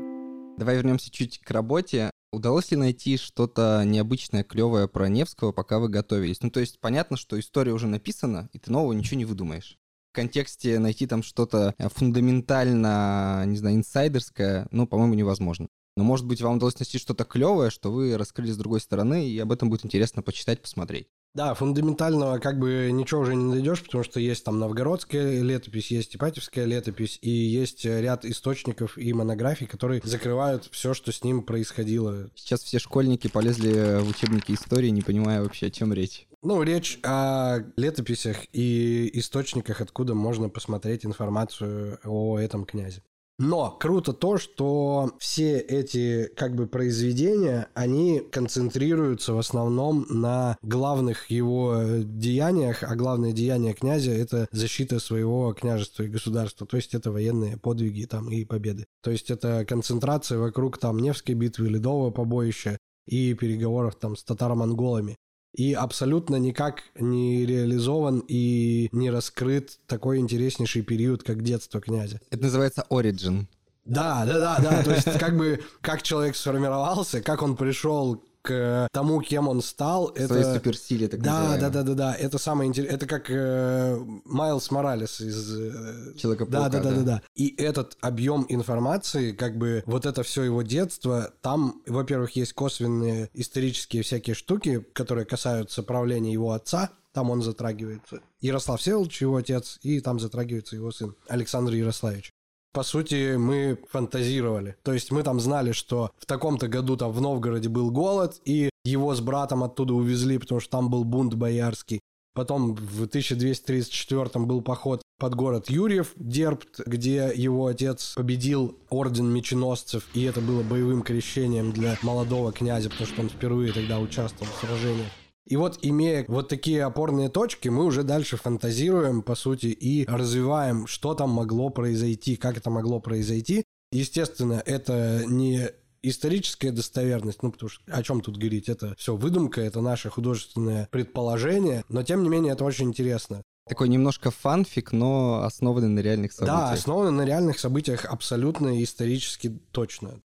Давай 0.57 0.75
вернемся 0.75 1.09
чуть 1.09 1.39
к 1.39 1.49
работе. 1.49 2.11
Удалось 2.31 2.69
ли 2.69 2.77
найти 2.77 3.17
что-то 3.17 3.83
необычное, 3.86 4.43
клевое 4.43 4.88
про 4.88 5.09
Невского, 5.09 5.51
пока 5.51 5.79
вы 5.79 5.89
готовились? 5.89 6.41
Ну, 6.41 6.51
то 6.51 6.59
есть 6.59 6.79
понятно, 6.79 7.17
что 7.17 7.39
история 7.39 7.74
уже 7.74 7.88
написана, 7.88 8.50
и 8.53 8.59
ты 8.59 8.71
нового 8.71 8.93
ничего 8.93 9.17
не 9.17 9.25
выдумаешь. 9.25 9.79
В 10.12 10.15
контексте 10.15 10.77
найти 10.77 11.07
там 11.07 11.24
что-то 11.24 11.74
э, 11.77 11.89
фундаментально, 11.89 13.43
не 13.48 13.57
знаю, 13.57 13.77
инсайдерское, 13.77 14.67
ну, 14.71 14.86
по-моему, 14.86 15.15
невозможно. 15.15 15.69
Но, 15.98 16.03
может 16.03 16.27
быть, 16.27 16.41
вам 16.41 16.57
удалось 16.57 16.79
найти 16.79 17.00
что-то 17.00 17.25
клевое, 17.25 17.71
что 17.71 17.91
вы 17.91 18.15
раскрыли 18.15 18.51
с 18.51 18.57
другой 18.57 18.81
стороны, 18.81 19.27
и 19.27 19.38
об 19.39 19.51
этом 19.51 19.69
будет 19.69 19.86
интересно 19.86 20.21
почитать, 20.21 20.62
посмотреть. 20.62 21.07
Да, 21.36 21.53
фундаментального 21.53 22.39
как 22.39 22.57
бы 22.57 22.89
ничего 22.91 23.21
уже 23.21 23.36
не 23.36 23.43
найдешь, 23.43 23.83
потому 23.83 24.03
что 24.03 24.19
есть 24.19 24.43
там 24.43 24.59
новгородская 24.59 25.41
летопись, 25.41 25.91
есть 25.91 26.15
Ипатьевская 26.15 26.65
летопись, 26.65 27.19
и 27.21 27.29
есть 27.29 27.86
ряд 27.86 28.25
источников 28.25 28.98
и 28.98 29.13
монографий, 29.13 29.67
которые 29.67 30.01
закрывают 30.03 30.67
все, 30.71 30.93
что 30.93 31.12
с 31.12 31.24
ним 31.24 31.43
происходило. 31.43 32.29
Сейчас 32.36 32.63
все 32.63 32.79
школьники 32.79 33.27
полезли 33.27 34.01
в 34.01 34.09
учебники 34.09 34.53
истории, 34.53 34.89
не 34.89 35.01
понимая 35.01 35.43
вообще, 35.43 35.67
о 35.67 35.71
чем 35.71 35.93
речь. 35.93 36.27
Ну, 36.41 36.63
речь 36.63 37.00
о 37.03 37.59
летописях 37.75 38.38
и 38.53 39.09
источниках, 39.19 39.81
откуда 39.81 40.15
можно 40.15 40.50
посмотреть 40.50 41.05
информацию 41.05 42.00
о 42.05 42.39
этом 42.39 42.65
князе. 42.65 43.03
Но 43.39 43.72
круто 43.72 44.12
то, 44.12 44.38
что 44.38 45.13
все 45.17 45.58
эти 45.60 46.29
как 46.36 46.55
бы 46.55 46.67
произведения, 46.67 47.69
они 47.74 48.19
концентрируются 48.19 49.34
в 49.34 49.39
основном 49.39 50.05
на 50.10 50.58
главных 50.62 51.31
его 51.31 51.77
деяниях, 52.03 52.84
а 52.84 52.96
главное 52.98 53.31
деяние 53.31 53.74
князя— 53.74 54.12
это 54.13 54.50
защита 54.51 55.00
своего 55.00 55.53
княжества 55.53 56.03
и 56.03 56.10
государства, 56.10 56.67
то 56.67 56.75
есть 56.75 56.93
это 56.93 57.12
военные 57.12 57.55
подвиги 57.55 58.03
там 58.03 58.29
и 58.29 58.43
победы. 58.43 58.86
То 59.01 59.10
есть 59.10 59.31
это 59.31 59.63
концентрация 59.65 60.38
вокруг 60.38 60.77
там 60.77 61.00
Невской 61.00 61.34
битвы, 61.34 61.69
Ледового 61.69 62.12
побоища 62.12 62.77
и 63.08 63.34
переговоров 63.36 63.96
там 63.96 64.17
с 64.17 64.24
татаро-монголами 64.25 65.15
и 65.53 65.74
абсолютно 65.74 66.36
никак 66.36 66.84
не 66.96 67.46
реализован 67.46 68.24
и 68.27 68.89
не 68.91 69.10
раскрыт 69.10 69.79
такой 69.88 70.20
интереснейший 70.20 70.82
период, 70.84 71.24
как 71.24 71.44
детство 71.44 71.82
князя. 71.82 72.20
Это 72.29 72.44
называется 72.44 72.86
Origin. 72.89 73.48
Да, 73.86 74.24
да, 74.25 74.39
да, 74.39 74.60
да. 74.62 74.84
То 74.84 74.91
есть, 74.91 75.18
как 75.18 75.36
бы, 75.36 75.62
как 75.82 76.03
человек 76.03 76.36
сформировался, 76.36 77.22
как 77.22 77.41
он 77.41 77.56
пришел 77.56 78.24
к 78.41 78.88
тому, 78.91 79.22
кем 79.22 79.48
он 79.48 79.62
стал. 79.62 80.13
Своей 80.15 80.43
это... 80.43 80.53
суперсиле, 80.55 81.08
так 81.08 81.22
да, 81.22 81.58
да, 81.58 81.69
да, 81.69 81.84
да, 81.84 81.93
да. 81.93 82.15
Это 82.15 82.38
самое 82.38 82.67
интересное. 82.67 82.96
Это 82.96 83.05
как 83.05 83.29
э, 83.29 84.00
Майлз 84.25 84.72
Моралес 84.72 85.22
из... 85.22 85.58
Э... 85.58 86.13
человека 86.17 86.46
да, 86.46 86.69
да, 86.69 86.79
да, 86.79 86.91
да, 86.91 87.01
да. 87.01 87.22
И 87.36 87.53
этот 87.62 87.98
объем 88.01 88.46
информации, 88.50 89.31
как 89.31 89.58
бы 89.58 89.84
вот 89.86 90.05
это 90.05 90.24
все 90.24 90.43
его 90.43 90.62
детство, 90.62 91.31
там, 91.41 91.81
во-первых, 91.86 92.36
есть 92.36 92.53
косвенные 92.53 93.29
исторические 93.34 94.03
всякие 94.03 94.36
штуки, 94.36 94.86
которые 94.93 95.25
касаются 95.25 95.84
правления 95.84 96.34
его 96.34 96.51
отца, 96.51 96.91
там 97.13 97.29
он 97.31 97.41
затрагивается. 97.41 98.22
Ярослав 98.39 98.79
Всеволодович, 98.79 99.22
его 99.22 99.36
отец, 99.38 99.79
и 99.81 100.00
там 100.00 100.19
затрагивается 100.19 100.75
его 100.75 100.91
сын 100.91 101.15
Александр 101.27 101.74
Ярославич 101.74 102.31
по 102.71 102.83
сути, 102.83 103.35
мы 103.35 103.79
фантазировали. 103.89 104.75
То 104.83 104.93
есть 104.93 105.11
мы 105.11 105.23
там 105.23 105.39
знали, 105.39 105.71
что 105.71 106.11
в 106.17 106.25
таком-то 106.25 106.67
году 106.67 106.97
там 106.97 107.11
в 107.11 107.21
Новгороде 107.21 107.69
был 107.69 107.91
голод, 107.91 108.39
и 108.45 108.69
его 108.85 109.13
с 109.15 109.21
братом 109.21 109.63
оттуда 109.63 109.93
увезли, 109.93 110.38
потому 110.38 110.61
что 110.61 110.69
там 110.71 110.89
был 110.89 111.03
бунт 111.03 111.33
боярский. 111.33 111.99
Потом 112.35 112.75
в 112.75 113.03
1234 113.03 114.45
был 114.45 114.61
поход 114.61 115.01
под 115.19 115.35
город 115.35 115.69
Юрьев, 115.69 116.13
Дербт, 116.15 116.79
где 116.85 117.31
его 117.35 117.65
отец 117.65 118.13
победил 118.15 118.77
орден 118.89 119.25
меченосцев, 119.25 120.07
и 120.13 120.23
это 120.23 120.39
было 120.39 120.63
боевым 120.63 121.01
крещением 121.01 121.71
для 121.71 121.97
молодого 122.01 122.53
князя, 122.53 122.89
потому 122.89 123.07
что 123.07 123.21
он 123.21 123.29
впервые 123.29 123.73
тогда 123.73 123.99
участвовал 123.99 124.51
в 124.51 124.65
сражениях. 124.65 125.11
И 125.50 125.56
вот, 125.56 125.79
имея 125.82 126.25
вот 126.27 126.48
такие 126.48 126.84
опорные 126.84 127.27
точки, 127.27 127.70
мы 127.70 127.84
уже 127.84 128.03
дальше 128.03 128.38
фантазируем, 128.38 129.24
по 129.24 129.34
сути, 129.34 129.65
и 129.65 130.06
развиваем, 130.06 130.86
что 130.86 131.15
там 131.15 131.32
могло 131.32 131.70
произойти, 131.70 132.36
как 132.36 132.58
это 132.58 132.70
могло 132.70 133.00
произойти. 133.00 133.65
Естественно, 133.91 134.62
это 134.63 135.24
не 135.27 135.72
историческая 136.03 136.72
достоверность, 136.72 137.41
ну, 137.41 137.51
потому 137.51 137.70
что 137.70 137.82
о 137.88 138.03
чем 138.03 138.22
тут 138.22 138.38
говорить, 138.38 138.70
это 138.70 138.94
все 138.98 139.15
выдумка, 139.15 139.62
это 139.62 139.82
наше 139.82 140.12
художественное 140.12 140.88
предположение, 140.91 141.84
но 141.89 142.03
тем 142.03 142.22
не 142.22 142.29
менее 142.29 142.53
это 142.53 142.63
очень 142.63 142.86
интересно. 142.86 143.41
Такой 143.68 143.89
немножко 143.89 144.32
фанфик, 144.32 144.91
но 144.91 145.44
основанный 145.44 145.89
на 145.89 146.00
реальных 146.00 146.32
событиях. 146.32 146.60
Да, 146.60 146.72
основанный 146.72 147.12
на 147.12 147.25
реальных 147.25 147.60
событиях 147.60 148.06
абсолютно 148.06 148.82
исторически 148.84 149.60
точно. 149.72 150.22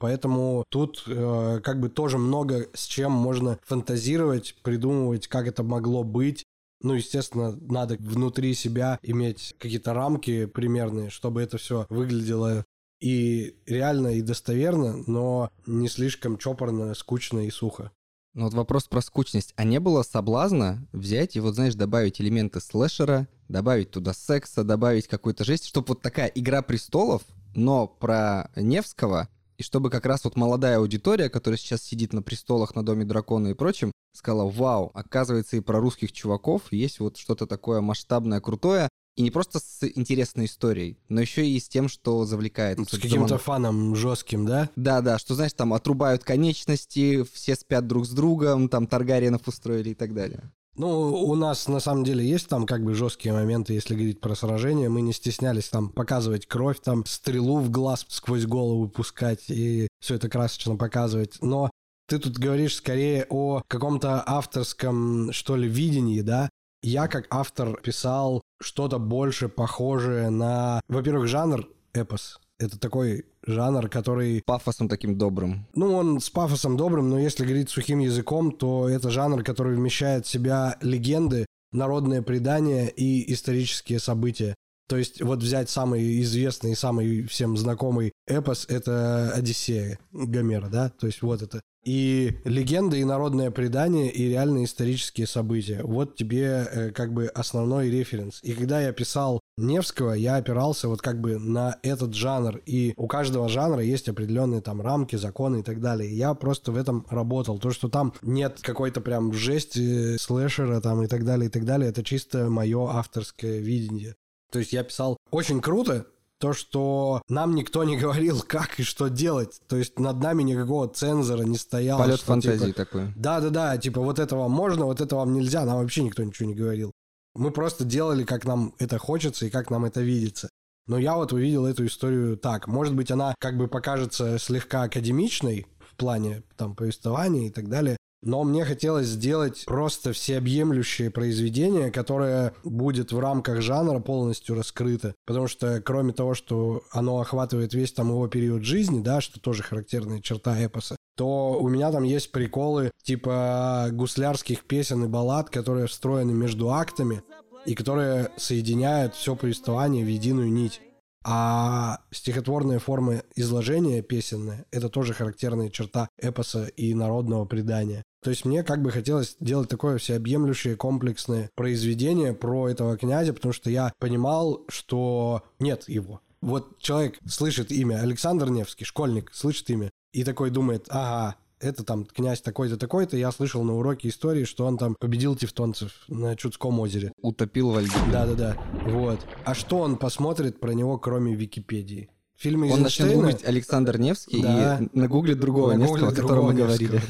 Поэтому 0.00 0.64
тут 0.70 1.04
э, 1.06 1.60
как 1.62 1.78
бы 1.78 1.90
тоже 1.90 2.16
много 2.16 2.68
с 2.72 2.86
чем 2.86 3.12
можно 3.12 3.58
фантазировать, 3.64 4.56
придумывать, 4.62 5.28
как 5.28 5.46
это 5.46 5.62
могло 5.62 6.02
быть. 6.04 6.44
Ну, 6.82 6.94
естественно, 6.94 7.54
надо 7.60 7.96
внутри 8.00 8.54
себя 8.54 8.98
иметь 9.02 9.54
какие-то 9.58 9.92
рамки 9.92 10.46
примерные, 10.46 11.10
чтобы 11.10 11.42
это 11.42 11.58
все 11.58 11.86
выглядело 11.90 12.64
и 12.98 13.56
реально, 13.66 14.08
и 14.08 14.22
достоверно, 14.22 15.04
но 15.06 15.50
не 15.66 15.88
слишком 15.88 16.38
чопорно, 16.38 16.94
скучно 16.94 17.40
и 17.46 17.50
сухо. 17.50 17.92
Ну 18.32 18.44
вот 18.44 18.54
вопрос 18.54 18.84
про 18.84 19.02
скучность. 19.02 19.52
А 19.56 19.64
не 19.64 19.80
было 19.80 20.02
соблазна 20.02 20.86
взять 20.92 21.36
и 21.36 21.40
вот, 21.40 21.56
знаешь, 21.56 21.74
добавить 21.74 22.22
элементы 22.22 22.60
слэшера, 22.60 23.28
добавить 23.48 23.90
туда 23.90 24.14
секса, 24.14 24.64
добавить 24.64 25.08
какой-то 25.08 25.44
жесть, 25.44 25.66
чтобы 25.66 25.88
вот 25.88 26.00
такая 26.00 26.28
«Игра 26.28 26.62
престолов», 26.62 27.22
но 27.54 27.86
про 27.86 28.50
Невского 28.56 29.28
и 29.60 29.62
чтобы 29.62 29.90
как 29.90 30.06
раз 30.06 30.24
вот 30.24 30.36
молодая 30.36 30.78
аудитория, 30.78 31.28
которая 31.28 31.58
сейчас 31.58 31.82
сидит 31.82 32.14
на 32.14 32.22
престолах 32.22 32.74
на 32.74 32.82
Доме 32.82 33.04
Дракона 33.04 33.48
и 33.48 33.54
прочем, 33.54 33.92
сказала, 34.14 34.50
вау, 34.50 34.90
оказывается 34.94 35.58
и 35.58 35.60
про 35.60 35.80
русских 35.80 36.12
чуваков 36.12 36.72
есть 36.72 36.98
вот 36.98 37.18
что-то 37.18 37.46
такое 37.46 37.82
масштабное, 37.82 38.40
крутое, 38.40 38.88
и 39.16 39.22
не 39.22 39.30
просто 39.30 39.58
с 39.58 39.86
интересной 39.86 40.46
историей, 40.46 40.96
но 41.10 41.20
еще 41.20 41.46
и 41.46 41.60
с 41.60 41.68
тем, 41.68 41.90
что 41.90 42.24
завлекает. 42.24 42.78
С 42.88 42.98
каким-то 42.98 43.36
фаном 43.36 43.94
жестким, 43.94 44.46
да? 44.46 44.70
Да, 44.76 45.02
да, 45.02 45.18
что, 45.18 45.34
знаешь, 45.34 45.52
там 45.52 45.74
отрубают 45.74 46.24
конечности, 46.24 47.22
все 47.30 47.54
спят 47.54 47.86
друг 47.86 48.06
с 48.06 48.10
другом, 48.10 48.70
там 48.70 48.86
Таргариенов 48.86 49.46
устроили 49.46 49.90
и 49.90 49.94
так 49.94 50.14
далее. 50.14 50.50
Ну, 50.80 51.12
у 51.12 51.34
нас 51.34 51.68
на 51.68 51.78
самом 51.78 52.04
деле 52.04 52.26
есть 52.26 52.48
там 52.48 52.64
как 52.64 52.82
бы 52.82 52.94
жесткие 52.94 53.34
моменты, 53.34 53.74
если 53.74 53.94
говорить 53.94 54.18
про 54.18 54.34
сражения. 54.34 54.88
Мы 54.88 55.02
не 55.02 55.12
стеснялись 55.12 55.68
там 55.68 55.90
показывать 55.90 56.46
кровь, 56.46 56.80
там 56.80 57.04
стрелу 57.04 57.58
в 57.58 57.70
глаз 57.70 58.06
сквозь 58.08 58.46
голову 58.46 58.88
пускать 58.88 59.50
и 59.50 59.88
все 60.00 60.14
это 60.14 60.30
красочно 60.30 60.76
показывать. 60.76 61.36
Но 61.42 61.70
ты 62.08 62.18
тут 62.18 62.38
говоришь 62.38 62.76
скорее 62.76 63.26
о 63.28 63.60
каком-то 63.68 64.22
авторском, 64.26 65.32
что 65.32 65.54
ли, 65.54 65.68
видении, 65.68 66.22
да? 66.22 66.48
Я 66.82 67.08
как 67.08 67.26
автор 67.28 67.78
писал 67.82 68.40
что-то 68.58 68.98
больше 68.98 69.50
похожее 69.50 70.30
на, 70.30 70.80
во-первых, 70.88 71.28
жанр 71.28 71.68
эпос. 71.92 72.40
Это 72.60 72.78
такой 72.78 73.24
жанр, 73.46 73.88
который... 73.88 74.42
Пафосом 74.44 74.88
таким 74.88 75.16
добрым. 75.16 75.66
Ну, 75.74 75.94
он 75.94 76.20
с 76.20 76.28
пафосом 76.28 76.76
добрым, 76.76 77.08
но 77.08 77.18
если 77.18 77.44
говорить 77.44 77.70
сухим 77.70 78.00
языком, 78.00 78.52
то 78.52 78.86
это 78.86 79.10
жанр, 79.10 79.42
который 79.42 79.74
вмещает 79.74 80.26
в 80.26 80.30
себя 80.30 80.76
легенды, 80.82 81.46
народные 81.72 82.20
предания 82.20 82.88
и 82.88 83.32
исторические 83.32 83.98
события. 83.98 84.54
То 84.90 84.96
есть 84.96 85.22
вот 85.22 85.38
взять 85.38 85.70
самый 85.70 86.20
известный 86.20 86.72
и 86.72 86.74
самый 86.74 87.22
всем 87.22 87.56
знакомый 87.56 88.12
эпос— 88.26 88.66
это 88.68 89.30
«Одиссея» 89.32 89.98
Гомера, 90.12 90.68
да? 90.68 90.90
То 90.90 91.06
есть 91.06 91.22
вот 91.22 91.40
это 91.40 91.62
и 91.84 92.38
легенды, 92.44 93.00
и 93.00 93.04
народное 93.04 93.50
предание, 93.50 94.10
и 94.10 94.28
реальные 94.28 94.64
исторические 94.64 95.26
события. 95.26 95.82
Вот 95.82 96.16
тебе 96.16 96.68
э, 96.70 96.90
как 96.90 97.12
бы 97.12 97.26
основной 97.26 97.90
референс. 97.90 98.40
И 98.42 98.52
когда 98.52 98.80
я 98.80 98.92
писал 98.92 99.40
Невского, 99.56 100.12
я 100.12 100.36
опирался 100.36 100.88
вот 100.88 101.00
как 101.00 101.20
бы 101.20 101.38
на 101.38 101.78
этот 101.82 102.14
жанр. 102.14 102.60
И 102.66 102.92
у 102.96 103.06
каждого 103.06 103.48
жанра 103.48 103.82
есть 103.82 104.08
определенные 104.08 104.60
там 104.60 104.80
рамки, 104.80 105.16
законы 105.16 105.60
и 105.60 105.62
так 105.62 105.80
далее. 105.80 106.14
Я 106.14 106.34
просто 106.34 106.72
в 106.72 106.76
этом 106.76 107.06
работал. 107.10 107.58
То, 107.58 107.70
что 107.70 107.88
там 107.88 108.12
нет 108.22 108.58
какой-то 108.60 109.00
прям 109.00 109.32
жести, 109.32 110.16
слэшера 110.18 110.80
там 110.80 111.02
и 111.02 111.06
так 111.06 111.24
далее, 111.24 111.48
и 111.48 111.50
так 111.50 111.64
далее, 111.64 111.90
это 111.90 112.02
чисто 112.02 112.50
мое 112.50 112.88
авторское 112.88 113.58
видение. 113.58 114.16
То 114.50 114.58
есть 114.58 114.72
я 114.72 114.82
писал 114.82 115.16
очень 115.30 115.60
круто, 115.60 116.06
то, 116.40 116.54
что 116.54 117.22
нам 117.28 117.54
никто 117.54 117.84
не 117.84 117.96
говорил, 117.96 118.42
как 118.48 118.80
и 118.80 118.82
что 118.82 119.08
делать. 119.08 119.60
То 119.68 119.76
есть 119.76 119.98
над 119.98 120.20
нами 120.20 120.42
никакого 120.42 120.88
цензора 120.88 121.42
не 121.42 121.58
стоял. 121.58 121.98
Полет 121.98 122.16
что, 122.16 122.26
фантазии 122.26 122.66
типа, 122.66 122.76
такой. 122.76 123.12
Да-да-да, 123.14 123.76
типа 123.76 124.00
вот 124.00 124.18
этого 124.18 124.48
можно, 124.48 124.86
вот 124.86 125.00
этого 125.00 125.20
вам 125.20 125.34
нельзя, 125.34 125.64
нам 125.64 125.78
вообще 125.78 126.02
никто 126.02 126.24
ничего 126.24 126.48
не 126.48 126.54
говорил. 126.54 126.92
Мы 127.34 127.52
просто 127.52 127.84
делали, 127.84 128.24
как 128.24 128.44
нам 128.44 128.74
это 128.78 128.98
хочется 128.98 129.46
и 129.46 129.50
как 129.50 129.70
нам 129.70 129.84
это 129.84 130.00
видится. 130.00 130.48
Но 130.86 130.98
я 130.98 131.14
вот 131.14 131.32
увидел 131.32 131.66
эту 131.66 131.86
историю 131.86 132.36
так. 132.36 132.66
Может 132.66 132.96
быть, 132.96 133.12
она 133.12 133.34
как 133.38 133.56
бы 133.56 133.68
покажется 133.68 134.38
слегка 134.38 134.82
академичной 134.82 135.66
в 135.78 135.94
плане 135.94 136.42
там 136.56 136.74
повествования 136.74 137.46
и 137.46 137.50
так 137.50 137.68
далее. 137.68 137.96
Но 138.22 138.44
мне 138.44 138.64
хотелось 138.64 139.06
сделать 139.06 139.64
просто 139.66 140.12
всеобъемлющее 140.12 141.10
произведение, 141.10 141.90
которое 141.90 142.52
будет 142.64 143.12
в 143.12 143.18
рамках 143.18 143.62
жанра 143.62 143.98
полностью 144.00 144.56
раскрыто. 144.56 145.14
Потому 145.26 145.48
что 145.48 145.80
кроме 145.80 146.12
того, 146.12 146.34
что 146.34 146.82
оно 146.90 147.20
охватывает 147.20 147.72
весь 147.72 147.92
там 147.92 148.08
его 148.10 148.28
период 148.28 148.62
жизни, 148.62 149.00
да, 149.00 149.22
что 149.22 149.40
тоже 149.40 149.62
характерная 149.62 150.20
черта 150.20 150.62
эпоса, 150.62 150.96
то 151.16 151.58
у 151.60 151.68
меня 151.68 151.90
там 151.92 152.04
есть 152.04 152.30
приколы 152.30 152.90
типа 153.02 153.88
гуслярских 153.92 154.64
песен 154.64 155.04
и 155.04 155.08
баллад, 155.08 155.48
которые 155.48 155.86
встроены 155.86 156.32
между 156.32 156.70
актами 156.70 157.22
и 157.64 157.74
которые 157.74 158.30
соединяют 158.36 159.14
все 159.14 159.34
повествование 159.34 160.04
в 160.04 160.08
единую 160.08 160.52
нить. 160.52 160.82
А 161.22 162.00
стихотворная 162.10 162.78
форма 162.78 163.22
изложения 163.36 164.00
песенная– 164.00 164.64
это 164.70 164.88
тоже 164.88 165.12
характерная 165.12 165.68
черта 165.68 166.08
эпоса 166.18 166.66
и 166.66 166.94
народного 166.94 167.44
предания. 167.44 168.02
То 168.22 168.30
есть 168.30 168.44
мне 168.44 168.62
как 168.62 168.82
бы 168.82 168.90
хотелось 168.90 169.36
делать 169.40 169.68
такое 169.68 169.98
всеобъемлющее 169.98 170.76
комплексное 170.76 171.50
произведение 171.54 172.34
про 172.34 172.68
этого 172.68 172.96
князя, 172.96 173.32
потому 173.32 173.52
что 173.52 173.70
я 173.70 173.92
понимал, 173.98 174.64
что 174.68 175.42
нет 175.58 175.88
его. 175.88 176.20
Вот 176.42 176.78
человек 176.78 177.18
слышит 177.26 177.70
имя 177.70 178.00
Александр 178.00 178.50
Невский, 178.50 178.84
школьник, 178.84 179.30
слышит 179.32 179.68
имя, 179.70 179.90
и 180.12 180.24
такой 180.24 180.50
думает, 180.50 180.86
ага, 180.88 181.36
это 181.60 181.84
там 181.84 182.04
князь 182.04 182.40
такой-то, 182.40 182.76
такой-то, 182.76 183.16
я 183.16 183.30
слышал 183.32 183.62
на 183.62 183.74
уроке 183.74 184.08
истории, 184.08 184.44
что 184.44 184.66
он 184.66 184.78
там 184.78 184.96
победил 184.98 185.36
тевтонцев 185.36 185.92
на 186.08 186.34
Чудском 186.36 186.80
озере. 186.80 187.12
Утопил 187.20 187.70
во 187.70 187.82
льду. 187.82 187.92
Да-да-да, 188.10 188.56
вот. 188.86 189.20
А 189.44 189.54
что 189.54 189.78
он 189.78 189.96
посмотрит 189.96 190.58
про 190.60 190.72
него, 190.72 190.98
кроме 190.98 191.34
Википедии? 191.34 192.08
Фильмы 192.40 192.72
Он 192.72 192.80
начнет 192.80 193.12
гуглить 193.12 193.44
Александр 193.44 193.98
Невский 193.98 194.40
Да. 194.40 194.78
и 194.80 194.98
нагуглит 194.98 195.38
другого 195.38 195.74
Нагуглит 195.74 195.90
Невского, 195.90 196.10
о 196.10 196.14
котором 196.14 196.44
мы 196.46 196.54
говорили. 196.54 197.02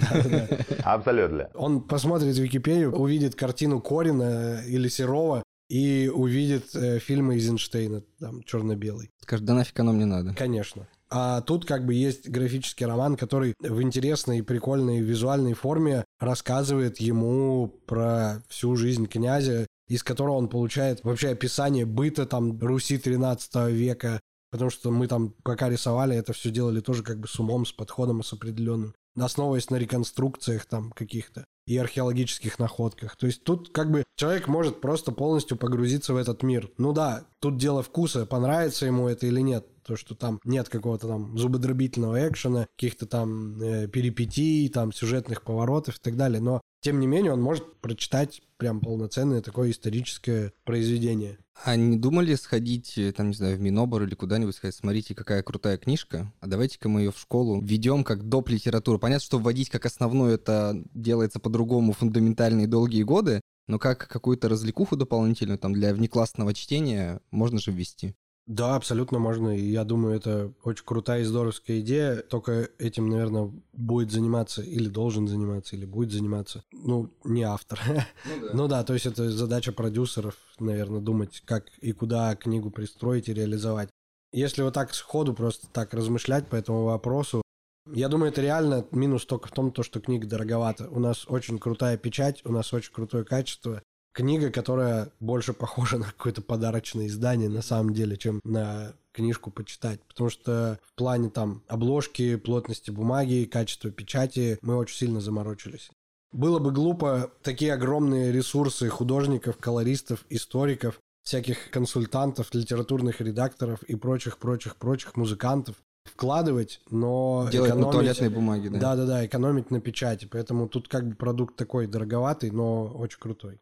Абсолютно. 0.83 1.49
Он 1.55 1.83
посмотрит 1.83 2.37
Википедию, 2.37 2.93
увидит 2.93 3.37
картину 3.37 3.81
Корина 3.81 4.61
или 4.67 4.89
Серова 4.89 5.45
и 5.69 6.11
увидит 6.13 6.75
э, 6.75 6.99
фильмы 6.99 7.35
Эйзенштейна, 7.35 8.03
там, 8.19 8.43
черно-белый. 8.43 9.11
Скажет, 9.23 9.45
да 9.45 9.55
нафиг 9.55 9.79
оно 9.79 9.93
мне 9.93 10.05
надо. 10.05 10.35
Конечно. 10.35 10.89
А 11.11 11.43
тут 11.43 11.65
как 11.65 11.87
бы 11.87 11.95
есть 11.95 12.29
графический 12.29 12.85
роман, 12.87 13.17
который 13.17 13.55
в 13.61 13.83
интересной, 13.83 14.43
прикольной 14.43 15.01
визуальной 15.01 15.55
форме 15.55 16.05
рассказывает 16.19 16.99
ему 16.99 17.69
про 17.87 18.43
всю 18.49 18.75
жизнь 18.75 19.07
князя, 19.07 19.69
из 19.89 20.03
которого 20.03 20.35
он 20.37 20.49
получает 20.49 21.05
вообще 21.05 21.29
описание 21.31 21.85
быта 21.87 22.27
там 22.27 22.59
Руси 22.61 22.99
13 22.99 23.73
века, 23.73 24.21
потому 24.51 24.71
что 24.71 24.91
мы 24.91 25.07
там, 25.07 25.35
пока 25.43 25.69
рисовали, 25.69 26.17
это 26.17 26.33
все 26.33 26.51
делали 26.51 26.81
тоже 26.81 27.03
как 27.03 27.19
бы 27.19 27.29
с 27.29 27.39
умом, 27.39 27.67
с 27.67 27.73
подходом, 27.73 28.23
с 28.23 28.33
определенным, 28.33 28.95
основываясь 29.17 29.71
на 29.71 29.77
реконструкциях 29.77 30.67
там 30.67 30.91
каких-то 30.93 31.45
и 31.67 31.77
археологических 31.77 32.59
находках. 32.59 33.17
То 33.17 33.27
есть 33.27 33.45
тут 33.45 33.71
как 33.73 33.91
бы 33.91 34.03
человек 34.17 34.49
может 34.49 34.81
просто 34.81 35.13
полностью 35.13 35.57
погрузиться 35.57 36.13
в 36.15 36.17
этот 36.17 36.43
мир. 36.43 36.71
Ну 36.79 36.93
да, 36.93 37.27
тут 37.39 37.59
дело 37.59 37.83
вкуса, 37.83 38.27
понравится 38.27 38.87
ему 38.87 39.09
это 39.09 39.27
или 39.27 39.41
нет. 39.41 39.67
То, 39.91 39.97
что 39.97 40.15
там 40.15 40.39
нет 40.45 40.69
какого-то 40.69 41.09
там 41.09 41.37
зубодробительного 41.37 42.29
экшена, 42.29 42.69
каких-то 42.77 43.07
там 43.07 43.61
э, 43.61 43.89
перипетий, 43.89 44.69
там 44.69 44.93
сюжетных 44.93 45.43
поворотов 45.43 45.97
и 45.97 46.01
так 46.01 46.17
далее. 46.17 46.41
Но, 46.41 46.61
тем 46.81 47.01
не 47.01 47.09
менее, 47.09 47.33
он 47.33 47.43
может 47.43 47.81
прочитать 47.81 48.41
прям 48.57 48.79
полноценное 48.79 49.43
такое 49.43 49.73
историческое 49.73 50.53
произведение. 50.63 51.39
А 51.65 51.75
не 51.75 51.97
думали 51.97 52.37
сходить, 52.37 52.97
э, 52.99 53.11
там, 53.11 53.31
не 53.31 53.35
знаю, 53.35 53.57
в 53.57 53.61
Минобор 53.61 54.05
или 54.05 54.15
куда-нибудь, 54.15 54.55
сказать, 54.55 54.77
смотрите, 54.77 55.17
какая 55.17 55.43
крутая 55.43 55.77
книжка, 55.77 56.33
а 56.39 56.47
давайте-ка 56.47 56.89
мы 56.89 57.01
ее 57.01 57.11
в 57.11 57.19
школу 57.19 57.61
введем 57.61 58.05
как 58.05 58.29
доп. 58.29 58.49
литературу. 58.49 59.01
Понятно, 59.01 59.25
что 59.25 59.41
вводить 59.41 59.71
как 59.71 59.87
основную 59.87 60.35
это 60.35 60.81
делается 60.95 61.41
по-другому 61.41 61.95
фундаментальные 61.95 62.69
долгие 62.69 63.03
годы, 63.03 63.41
но 63.67 63.81
как 63.81 64.07
какую-то 64.07 64.49
развлекуху 64.49 64.97
дополнительную 64.97 65.59
там 65.59 65.73
для 65.73 65.93
внеклассного 65.95 66.55
чтения 66.55 67.21
можно 67.33 67.59
же 67.59 67.73
ввести. 67.73 68.15
Да, 68.51 68.75
абсолютно 68.75 69.21
можно. 69.21 69.57
И 69.57 69.63
я 69.63 69.85
думаю, 69.85 70.17
это 70.17 70.53
очень 70.65 70.85
крутая 70.85 71.21
и 71.21 71.25
здоровская 71.25 71.79
идея. 71.79 72.17
Только 72.17 72.69
этим, 72.79 73.09
наверное, 73.09 73.53
будет 73.73 74.11
заниматься 74.11 74.61
или 74.61 74.89
должен 74.89 75.29
заниматься, 75.29 75.77
или 75.77 75.85
будет 75.85 76.11
заниматься, 76.11 76.65
ну, 76.73 77.13
не 77.23 77.45
автор. 77.45 77.81
Ну 78.53 78.67
да, 78.67 78.83
то 78.83 78.93
есть 78.93 79.07
это 79.07 79.31
задача 79.31 79.71
продюсеров, 79.71 80.35
наверное, 80.59 81.01
думать, 81.01 81.43
как 81.45 81.69
и 81.79 81.93
куда 81.93 82.35
книгу 82.35 82.73
пристроить 82.73 83.29
и 83.29 83.35
реализовать. 83.35 83.89
Если 84.33 84.63
вот 84.63 84.75
так 84.75 84.95
сходу 84.95 85.33
просто 85.33 85.69
так 85.69 85.95
размышлять 85.95 86.49
по 86.49 86.57
этому 86.57 86.83
вопросу, 86.83 87.43
я 87.87 88.09
думаю, 88.09 88.33
это 88.33 88.41
реально 88.41 88.85
минус 88.91 89.27
только 89.27 89.47
в 89.47 89.53
том, 89.53 89.71
то, 89.71 89.85
что 89.85 90.01
книга 90.01 90.27
дороговата. 90.27 90.89
У 90.91 90.99
нас 90.99 91.25
очень 91.29 91.61
крутая 91.61 91.97
печать, 91.97 92.45
у 92.45 92.51
нас 92.51 92.73
очень 92.73 92.93
крутое 92.93 93.25
качество. 93.25 93.81
Книга, 94.13 94.51
которая 94.51 95.13
больше 95.21 95.53
похожа 95.53 95.99
на 95.99 96.07
какое-то 96.07 96.43
подарочное 96.43 97.07
издание 97.07 97.49
на 97.49 97.63
самом 97.63 97.95
деле, 97.95 98.17
чем 98.17 98.41
на 98.45 98.93
книжку 99.13 99.51
почитать. 99.51 100.01
Потому 100.09 100.31
что 100.31 100.79
в 100.83 100.95
плане 100.95 101.31
там 101.31 101.63
обложки, 101.69 102.37
плотности 102.37 102.91
бумаги, 102.91 103.49
качества 103.51 103.91
печати 103.91 104.59
мы 104.63 104.77
очень 104.77 104.97
сильно 104.97 105.21
заморочились. 105.21 105.91
Было 106.33 106.59
бы 106.59 106.71
глупо 106.71 107.31
такие 107.43 107.73
огромные 107.73 108.31
ресурсы 108.33 108.89
художников, 108.89 109.57
колористов, 109.59 110.25
историков, 110.29 111.01
всяких 111.25 111.71
консультантов, 111.71 112.55
литературных 112.55 113.21
редакторов 113.21 113.83
и 113.85 113.95
прочих-прочих-прочих 113.97 115.17
музыкантов 115.17 115.77
вкладывать, 116.05 116.81
но 116.91 117.49
Делать 117.53 117.71
на 117.71 117.75
экономить- 117.75 117.93
туалетной 117.93 118.29
бумаге, 118.31 118.71
да? 118.71 118.79
Да-да-да, 118.79 119.27
экономить 119.27 119.71
на 119.71 119.81
печати. 119.81 120.29
Поэтому 120.31 120.69
тут 120.69 120.89
как 120.89 121.07
бы 121.09 121.15
продукт 121.15 121.57
такой 121.57 121.87
дороговатый, 121.87 122.51
но 122.51 122.87
очень 122.87 123.19
крутой. 123.19 123.61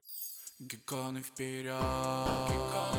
Гекконы 0.61 1.23
вперед, 1.23 1.81
гекконы 2.49 2.99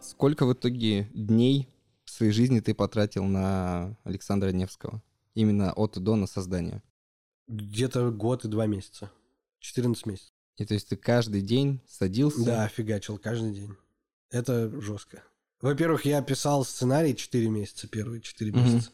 Сколько 0.00 0.46
в 0.46 0.52
итоге 0.52 1.10
дней 1.12 1.68
в 2.04 2.10
своей 2.10 2.30
жизни 2.30 2.60
ты 2.60 2.72
потратил 2.72 3.24
на 3.24 3.96
Александра 4.04 4.50
Невского? 4.52 5.02
Именно 5.34 5.72
от 5.72 5.96
и 5.96 6.00
до 6.00 6.14
на 6.14 6.28
создание. 6.28 6.84
Где-то 7.48 8.12
год 8.12 8.44
и 8.44 8.48
два 8.48 8.66
месяца. 8.66 9.10
14 9.58 10.06
месяцев. 10.06 10.30
И 10.56 10.64
то 10.64 10.74
есть 10.74 10.88
ты 10.90 10.96
каждый 10.96 11.42
день 11.42 11.80
садился? 11.88 12.44
Да, 12.44 12.68
фигачил 12.68 13.18
каждый 13.18 13.54
день. 13.54 13.74
Это 14.30 14.70
жестко. 14.80 15.24
Во-первых, 15.60 16.04
я 16.04 16.22
писал 16.22 16.64
сценарий 16.64 17.16
4 17.16 17.48
месяца, 17.48 17.88
первые 17.88 18.20
4 18.20 18.52
Мгм. 18.52 18.60
месяца. 18.62 18.92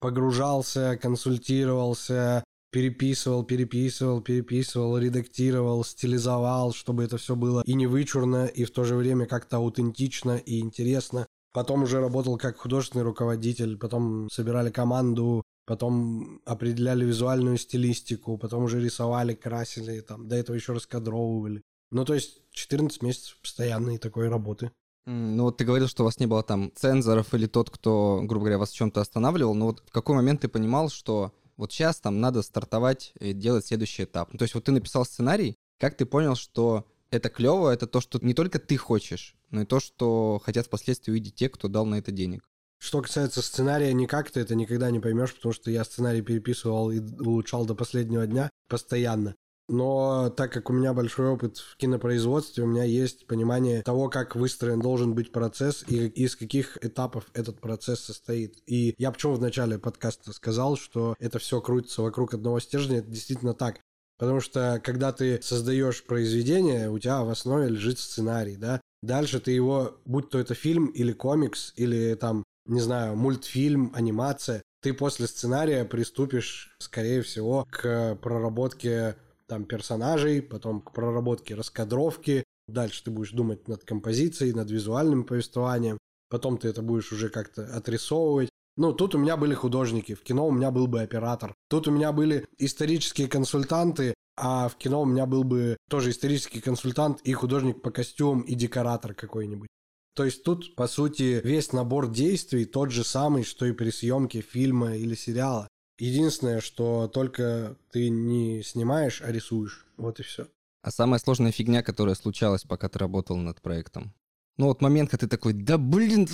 Погружался, 0.00 0.98
консультировался, 1.00 2.44
переписывал, 2.70 3.44
переписывал, 3.44 4.20
переписывал, 4.20 4.98
редактировал, 4.98 5.84
стилизовал, 5.84 6.72
чтобы 6.72 7.04
это 7.04 7.16
все 7.16 7.34
было 7.36 7.62
и 7.64 7.74
не 7.74 7.86
вычурно, 7.86 8.46
и 8.46 8.64
в 8.64 8.70
то 8.70 8.84
же 8.84 8.96
время 8.96 9.26
как-то 9.26 9.58
аутентично 9.58 10.36
и 10.36 10.60
интересно. 10.60 11.26
Потом 11.52 11.82
уже 11.82 12.00
работал 12.00 12.36
как 12.36 12.58
художественный 12.58 13.04
руководитель, 13.04 13.78
потом 13.78 14.28
собирали 14.30 14.70
команду, 14.70 15.42
потом 15.66 16.40
определяли 16.44 17.04
визуальную 17.04 17.56
стилистику, 17.58 18.38
потом 18.38 18.64
уже 18.64 18.80
рисовали, 18.80 19.34
красили, 19.34 20.00
там, 20.00 20.28
до 20.28 20.36
этого 20.36 20.56
еще 20.56 20.74
раскадровывали. 20.74 21.62
Ну, 21.90 22.04
то 22.04 22.14
есть 22.14 22.42
14 22.52 23.02
месяцев 23.02 23.38
постоянной 23.42 23.98
такой 23.98 24.28
работы. 24.28 24.70
Ну 25.06 25.44
вот 25.44 25.56
ты 25.56 25.64
говорил, 25.64 25.88
что 25.88 26.02
у 26.02 26.04
вас 26.04 26.20
не 26.20 26.26
было 26.26 26.42
там 26.42 26.70
цензоров 26.74 27.32
или 27.32 27.46
тот, 27.46 27.70
кто, 27.70 28.20
грубо 28.24 28.44
говоря, 28.44 28.58
вас 28.58 28.70
в 28.70 28.76
чем-то 28.76 29.00
останавливал, 29.00 29.54
но 29.54 29.68
вот 29.68 29.82
в 29.86 29.90
какой 29.90 30.14
момент 30.14 30.42
ты 30.42 30.48
понимал, 30.48 30.90
что 30.90 31.32
вот 31.58 31.72
сейчас 31.72 32.00
там 32.00 32.20
надо 32.20 32.40
стартовать 32.40 33.12
и 33.20 33.34
делать 33.34 33.66
следующий 33.66 34.04
этап? 34.04 34.32
Ну, 34.32 34.38
то 34.38 34.44
есть 34.44 34.54
вот 34.54 34.64
ты 34.64 34.72
написал 34.72 35.04
сценарий, 35.04 35.56
как 35.78 35.96
ты 35.96 36.06
понял, 36.06 36.34
что 36.34 36.86
это 37.10 37.28
клево, 37.28 37.70
это 37.70 37.86
то, 37.86 38.00
что 38.00 38.18
не 38.22 38.32
только 38.32 38.58
ты 38.58 38.76
хочешь, 38.76 39.36
но 39.50 39.62
и 39.62 39.66
то, 39.66 39.80
что 39.80 40.40
хотят 40.42 40.66
впоследствии 40.66 41.10
увидеть 41.10 41.34
те, 41.34 41.48
кто 41.48 41.68
дал 41.68 41.84
на 41.84 41.96
это 41.96 42.12
денег? 42.12 42.48
Что 42.78 43.02
касается 43.02 43.42
сценария, 43.42 43.92
никак 43.92 44.30
ты 44.30 44.40
это 44.40 44.54
никогда 44.54 44.90
не 44.90 45.00
поймешь, 45.00 45.34
потому 45.34 45.52
что 45.52 45.70
я 45.70 45.84
сценарий 45.84 46.22
переписывал 46.22 46.92
и 46.92 47.00
улучшал 47.00 47.66
до 47.66 47.74
последнего 47.74 48.24
дня 48.26 48.50
постоянно. 48.68 49.34
Но 49.68 50.30
так 50.30 50.52
как 50.52 50.70
у 50.70 50.72
меня 50.72 50.94
большой 50.94 51.28
опыт 51.28 51.58
в 51.58 51.76
кинопроизводстве, 51.76 52.64
у 52.64 52.66
меня 52.66 52.84
есть 52.84 53.26
понимание 53.26 53.82
того, 53.82 54.08
как 54.08 54.34
выстроен 54.34 54.80
должен 54.80 55.14
быть 55.14 55.30
процесс 55.30 55.84
и 55.86 56.06
из 56.06 56.36
каких 56.36 56.82
этапов 56.82 57.26
этот 57.34 57.60
процесс 57.60 58.00
состоит. 58.00 58.56
И 58.66 58.94
я 58.98 59.12
почему 59.12 59.34
в 59.34 59.40
начале 59.40 59.78
подкаста 59.78 60.32
сказал, 60.32 60.76
что 60.76 61.14
это 61.18 61.38
все 61.38 61.60
крутится 61.60 62.02
вокруг 62.02 62.32
одного 62.32 62.60
стержня, 62.60 62.98
это 62.98 63.10
действительно 63.10 63.52
так. 63.52 63.80
Потому 64.18 64.40
что 64.40 64.80
когда 64.82 65.12
ты 65.12 65.40
создаешь 65.42 66.02
произведение, 66.02 66.90
у 66.90 66.98
тебя 66.98 67.22
в 67.22 67.30
основе 67.30 67.68
лежит 67.68 67.98
сценарий, 67.98 68.56
да? 68.56 68.80
Дальше 69.02 69.38
ты 69.38 69.52
его, 69.52 70.00
будь 70.06 70.30
то 70.30 70.40
это 70.40 70.54
фильм 70.54 70.86
или 70.86 71.12
комикс, 71.12 71.72
или 71.76 72.14
там, 72.14 72.42
не 72.66 72.80
знаю, 72.80 73.16
мультфильм, 73.16 73.92
анимация, 73.94 74.62
ты 74.82 74.92
после 74.92 75.26
сценария 75.26 75.84
приступишь, 75.84 76.74
скорее 76.78 77.22
всего, 77.22 77.66
к 77.70 78.16
проработке 78.16 79.16
там 79.48 79.64
персонажей, 79.64 80.42
потом 80.42 80.80
к 80.80 80.92
проработке 80.92 81.54
раскадровки. 81.54 82.44
Дальше 82.68 83.02
ты 83.04 83.10
будешь 83.10 83.32
думать 83.32 83.66
над 83.66 83.84
композицией, 83.84 84.52
над 84.52 84.70
визуальным 84.70 85.24
повествованием. 85.24 85.98
Потом 86.28 86.58
ты 86.58 86.68
это 86.68 86.82
будешь 86.82 87.12
уже 87.12 87.30
как-то 87.30 87.64
отрисовывать. 87.74 88.50
Ну, 88.76 88.92
тут 88.92 89.14
у 89.14 89.18
меня 89.18 89.36
были 89.36 89.54
художники, 89.54 90.14
в 90.14 90.22
кино 90.22 90.46
у 90.46 90.52
меня 90.52 90.70
был 90.70 90.86
бы 90.86 91.00
оператор. 91.00 91.54
Тут 91.68 91.88
у 91.88 91.90
меня 91.90 92.12
были 92.12 92.46
исторические 92.58 93.26
консультанты, 93.26 94.14
а 94.36 94.68
в 94.68 94.76
кино 94.76 95.02
у 95.02 95.06
меня 95.06 95.26
был 95.26 95.42
бы 95.42 95.78
тоже 95.90 96.10
исторический 96.10 96.60
консультант 96.60 97.20
и 97.22 97.32
художник 97.32 97.82
по 97.82 97.90
костюмам 97.90 98.42
и 98.42 98.54
декоратор 98.54 99.14
какой-нибудь. 99.14 99.68
То 100.14 100.24
есть 100.24 100.44
тут, 100.44 100.76
по 100.76 100.86
сути, 100.86 101.40
весь 101.42 101.72
набор 101.72 102.08
действий 102.08 102.66
тот 102.66 102.90
же 102.90 103.02
самый, 103.02 103.42
что 103.42 103.66
и 103.66 103.72
при 103.72 103.90
съемке 103.90 104.42
фильма 104.42 104.96
или 104.96 105.14
сериала. 105.14 105.68
Единственное, 105.98 106.60
что 106.60 107.08
только 107.08 107.76
ты 107.90 108.08
не 108.08 108.62
снимаешь, 108.62 109.20
а 109.22 109.32
рисуешь. 109.32 109.86
Вот 109.96 110.20
и 110.20 110.22
все. 110.22 110.46
А 110.82 110.90
самая 110.90 111.18
сложная 111.18 111.52
фигня, 111.52 111.82
которая 111.82 112.14
случалась, 112.14 112.62
пока 112.62 112.88
ты 112.88 112.98
работал 112.98 113.36
над 113.36 113.60
проектом? 113.60 114.14
Ну 114.58 114.66
вот 114.66 114.80
момент, 114.80 115.10
когда 115.10 115.26
ты 115.26 115.30
такой, 115.30 115.52
да 115.52 115.78
блин, 115.78 116.28